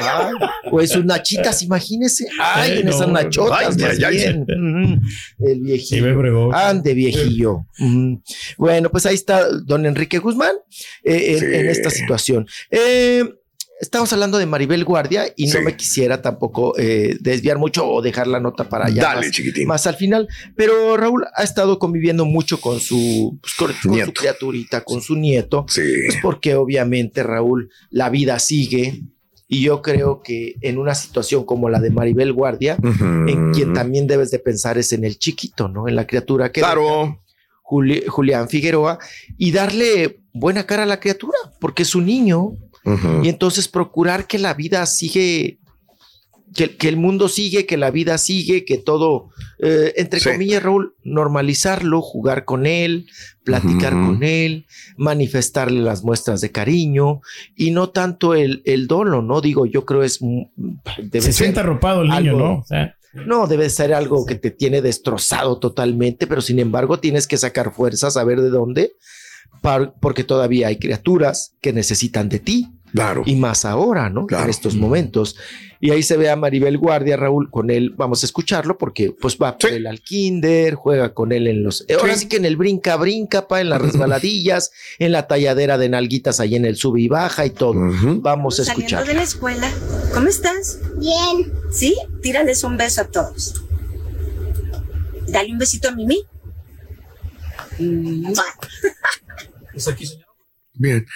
Ay, 0.00 0.34
pues 0.70 0.90
sus 0.90 1.04
nachitas, 1.04 1.62
imagínese. 1.62 2.26
Ay, 2.40 2.70
Ay, 2.72 2.78
en 2.80 2.88
esas 2.88 3.08
nachotas, 3.08 3.76
Ay, 3.76 3.82
más 3.82 4.10
bien. 4.10 4.42
Ujú. 4.42 5.00
El 5.40 5.54
Sí, 5.56 5.60
me 5.60 5.62
viejillo. 5.62 6.20
fregó. 6.20 6.54
Ande, 6.54 6.94
viejillo. 6.94 7.66
Ujú. 7.78 8.22
Bueno, 8.58 8.90
pues 8.90 9.06
ahí 9.06 9.14
está 9.14 9.48
don 9.50 9.86
Enrique 9.86 10.18
Guzmán 10.18 10.52
eh, 11.04 11.32
en, 11.34 11.38
Sí. 11.40 11.44
en 11.46 11.66
esta 11.68 11.90
situación. 11.90 12.46
Eh, 12.76 13.24
Estamos 13.78 14.10
hablando 14.14 14.38
de 14.38 14.46
Maribel 14.46 14.84
Guardia 14.86 15.26
y 15.36 15.48
Sí. 15.48 15.58
no 15.58 15.62
me 15.62 15.76
quisiera 15.76 16.22
tampoco 16.22 16.72
eh, 16.78 17.18
desviar 17.20 17.58
mucho 17.58 17.86
o 17.86 18.00
dejar 18.00 18.26
la 18.26 18.40
nota 18.40 18.70
para 18.70 18.86
allá 18.86 19.02
Dale, 19.02 19.26
más, 19.26 19.30
chiquitín. 19.32 19.68
más 19.68 19.86
al 19.86 19.96
final. 19.96 20.26
Pero 20.56 20.96
Raúl 20.96 21.26
ha 21.34 21.42
estado 21.44 21.78
conviviendo 21.78 22.24
mucho 22.24 22.58
con 22.58 22.80
su, 22.80 23.38
pues, 23.42 23.52
con, 23.52 23.66
con 23.90 24.00
su 24.06 24.12
criaturita, 24.14 24.82
con 24.82 25.02
su 25.02 25.14
nieto. 25.16 25.66
Sí. 25.68 25.82
Pues 26.06 26.18
porque 26.22 26.54
obviamente, 26.54 27.22
Raúl, 27.22 27.68
la 27.90 28.08
vida 28.08 28.38
sigue. 28.38 29.02
Y 29.46 29.60
yo 29.60 29.82
creo 29.82 30.22
que 30.22 30.54
en 30.62 30.78
una 30.78 30.94
situación 30.94 31.44
como 31.44 31.68
la 31.68 31.78
de 31.78 31.90
Maribel 31.90 32.32
Guardia, 32.32 32.78
en 32.82 33.52
quien 33.52 33.74
también 33.74 34.06
debes 34.06 34.30
de 34.30 34.38
pensar 34.38 34.78
es 34.78 34.90
en 34.94 35.04
el 35.04 35.18
chiquito, 35.18 35.68
¿no? 35.68 35.86
En 35.86 35.96
la 35.96 36.06
criatura 36.06 36.50
que 36.50 36.60
Claro. 36.62 37.20
Juli- 37.62 38.04
Julián 38.06 38.48
Figueroa 38.48 38.98
y 39.36 39.50
darle 39.50 40.20
buena 40.32 40.64
cara 40.66 40.84
a 40.84 40.86
la 40.86 41.00
criatura, 41.00 41.36
porque 41.60 41.82
es 41.82 41.94
un 41.96 42.06
niño. 42.06 42.52
Y 43.22 43.28
entonces 43.28 43.68
procurar 43.68 44.26
que 44.26 44.38
la 44.38 44.54
vida 44.54 44.86
sigue, 44.86 45.58
que, 46.54 46.76
que 46.76 46.88
el 46.88 46.96
mundo 46.96 47.28
sigue, 47.28 47.66
que 47.66 47.76
la 47.76 47.90
vida 47.90 48.16
sigue, 48.18 48.64
que 48.64 48.78
todo, 48.78 49.30
eh, 49.58 49.92
entre 49.96 50.20
Sí. 50.20 50.30
comillas, 50.30 50.62
Raúl, 50.62 50.94
normalizarlo, 51.02 52.00
jugar 52.02 52.44
con 52.44 52.64
él, 52.66 53.06
platicar 53.44 53.92
con 53.92 54.22
él, 54.22 54.66
manifestarle 54.96 55.80
las 55.80 56.02
muestras 56.04 56.40
de 56.40 56.52
cariño 56.52 57.20
y 57.56 57.72
no 57.72 57.90
tanto 57.90 58.34
el, 58.34 58.62
el 58.64 58.86
dolo, 58.86 59.20
¿no? 59.22 59.40
Digo, 59.40 59.66
yo 59.66 59.84
creo 59.84 60.02
es... 60.02 60.18
debe 60.20 61.20
Se 61.20 61.32
siente 61.32 61.60
arropado 61.60 62.02
el 62.02 62.08
niño, 62.08 62.16
algo- 62.32 62.38
¿no? 62.38 62.58
O 62.60 62.64
sea, 62.64 62.94
no, 63.26 63.46
debe 63.46 63.68
ser 63.70 63.92
algo 63.94 64.26
que 64.26 64.34
te 64.34 64.50
tiene 64.50 64.82
destrozado 64.82 65.58
totalmente, 65.58 66.26
pero 66.26 66.40
sin 66.42 66.58
embargo 66.58 67.00
tienes 67.00 67.26
que 67.26 67.38
sacar 67.38 67.72
fuerzas 67.74 68.16
a 68.16 68.24
ver 68.24 68.40
de 68.42 68.50
dónde, 68.50 68.92
par- 69.66 69.94
porque 70.00 70.22
todavía 70.24 70.68
hay 70.68 70.78
criaturas 70.78 71.54
que 71.60 71.72
necesitan 71.72 72.28
de 72.28 72.38
ti. 72.38 72.68
Claro. 72.92 73.24
Y 73.26 73.34
más 73.36 73.64
ahora, 73.64 74.08
¿no? 74.08 74.26
Claro. 74.26 74.44
En 74.44 74.50
estos 74.50 74.74
momentos. 74.76 75.36
Y 75.80 75.90
ahí 75.90 76.02
se 76.02 76.16
ve 76.16 76.30
a 76.30 76.36
Maribel 76.36 76.78
Guardia, 76.78 77.16
Raúl, 77.18 77.50
con 77.50 77.68
él, 77.70 77.90
vamos 77.94 78.22
a 78.22 78.26
escucharlo, 78.26 78.78
porque 78.78 79.10
pues 79.20 79.36
va 79.36 79.58
por 79.58 79.70
él 79.70 79.86
al 79.86 80.00
kinder, 80.00 80.74
juega 80.76 81.12
con 81.12 81.32
él 81.32 81.46
en 81.48 81.62
los... 81.62 81.84
Ahora 82.00 82.14
Sí. 82.14 82.20
sí 82.20 82.28
que 82.28 82.36
en 82.36 82.46
el 82.46 82.56
brinca, 82.56 82.96
brinca, 82.96 83.48
pa, 83.48 83.60
en 83.60 83.68
las 83.68 83.82
resbaladillas, 83.82 84.70
en 84.98 85.12
la 85.12 85.26
talladera 85.26 85.76
de 85.76 85.88
nalguitas 85.90 86.40
ahí 86.40 86.54
en 86.54 86.64
el 86.64 86.76
sube 86.76 87.02
y 87.02 87.08
baja 87.08 87.44
y 87.44 87.50
todo. 87.50 87.74
Vamos 88.20 88.60
a 88.60 88.64
Saliendo 88.64 88.86
escuchar. 88.86 89.06
de 89.06 89.14
la 89.14 89.22
escuela. 89.24 89.70
¿Cómo 90.14 90.28
estás? 90.28 90.78
Bien. 90.98 91.52
¿Sí? 91.70 91.94
Tírales 92.22 92.64
un 92.64 92.76
beso 92.78 93.02
a 93.02 93.04
todos. 93.08 93.62
Dale 95.28 95.52
un 95.52 95.58
besito 95.58 95.88
a 95.88 95.92
Mimi. 95.92 96.20
Bien. 100.74 101.06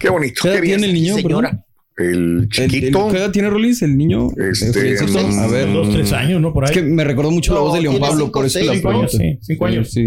Qué 0.00 0.08
bonito. 0.08 0.40
¿Qué 0.42 0.50
Qué 0.54 0.60
bien. 0.60 0.80
tiene 0.80 0.86
el 0.86 0.94
niño? 0.94 1.14
Señora. 1.16 1.50
perdón? 1.50 1.64
El 1.98 2.06
El- 2.06 2.40
el- 2.42 2.48
chiquito. 2.48 3.08
¿Qué 3.10 3.18
edad 3.18 3.30
tiene 3.30 3.50
Rolis? 3.50 3.82
El 3.82 3.96
niño. 3.98 4.28
Este, 4.36 4.96
mm, 5.04 5.38
a 5.40 5.46
ver. 5.48 5.72
dos, 5.72 5.90
tres 5.92 6.12
años, 6.12 6.40
¿no? 6.40 6.52
Por 6.52 6.64
ahí. 6.64 6.70
Es 6.70 6.76
que 6.76 6.82
me 6.82 7.04
recordó 7.04 7.30
mucho 7.30 7.52
la 7.54 7.60
voz 7.60 7.74
de 7.74 7.82
León 7.82 7.98
Pablo, 8.00 8.24
cinco, 8.26 8.32
por 8.32 8.46
eso 8.46 8.58
seis, 8.58 8.66
la 8.66 8.74
cinco 8.74 8.90
años, 8.90 9.12
sí, 9.12 9.38
cinco 9.42 9.66
años. 9.66 9.90
Sí. 9.90 10.06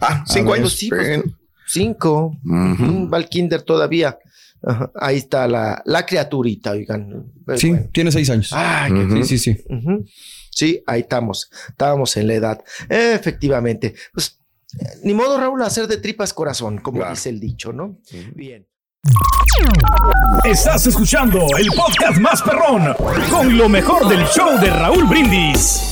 Ah, 0.00 0.24
cinco 0.26 0.50
ver, 0.52 0.60
años. 0.60 0.72
sí, 0.72 0.88
pues. 0.88 1.22
Cinco. 1.68 2.38
Ujú. 2.44 2.52
Mm, 2.84 3.12
Va 3.12 3.18
al 3.18 3.28
kinder 3.28 3.62
todavía. 3.62 4.18
Ajá, 4.62 4.90
Ahí 4.98 5.18
está 5.18 5.46
la, 5.46 5.82
la 5.84 6.06
criaturita, 6.06 6.70
oigan. 6.72 7.26
Pues, 7.44 7.60
Sí, 7.60 7.68
bueno. 7.70 7.88
tiene 7.92 8.10
seis 8.10 8.30
años. 8.30 8.50
Ujú. 8.52 9.22
Sí, 9.24 9.38
sí, 9.38 9.54
sí. 9.56 9.64
Sí, 10.50 10.82
ahí 10.86 11.00
estamos. 11.02 11.50
Estábamos 11.68 12.16
en 12.16 12.26
la 12.28 12.34
edad. 12.34 12.58
Efectivamente. 12.88 13.94
Pues 14.14 14.38
ni 15.02 15.14
modo, 15.14 15.38
Raúl, 15.38 15.62
hacer 15.62 15.86
de 15.86 15.96
tripas 15.98 16.32
corazón, 16.32 16.78
como 16.78 16.98
Claro. 16.98 17.14
dice 17.14 17.28
el 17.30 17.40
dicho, 17.40 17.72
¿no? 17.72 17.96
Bien. 18.34 18.66
Estás 20.44 20.86
escuchando 20.86 21.46
el 21.58 21.68
podcast 21.68 22.18
más 22.18 22.42
perrón 22.42 22.94
con 23.30 23.56
lo 23.56 23.68
mejor 23.68 24.08
del 24.08 24.24
show 24.26 24.58
de 24.60 24.70
Raúl 24.70 25.04
Brindis. 25.04 25.82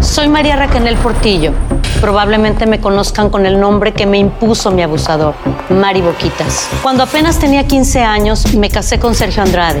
Soy 0.00 0.28
María 0.28 0.56
Raquel 0.56 0.96
Portillo. 0.98 1.52
Probablemente 2.00 2.66
me 2.66 2.80
conozcan 2.80 3.30
con 3.30 3.46
el 3.46 3.58
nombre 3.58 3.92
que 3.94 4.06
me 4.06 4.18
impuso 4.18 4.70
mi 4.70 4.82
abusador, 4.82 5.34
Mari 5.70 6.02
Boquitas. 6.02 6.68
Cuando 6.82 7.02
apenas 7.02 7.38
tenía 7.38 7.66
15 7.66 8.02
años, 8.02 8.54
me 8.54 8.68
casé 8.68 8.98
con 9.00 9.14
Sergio 9.14 9.42
Andrade, 9.42 9.80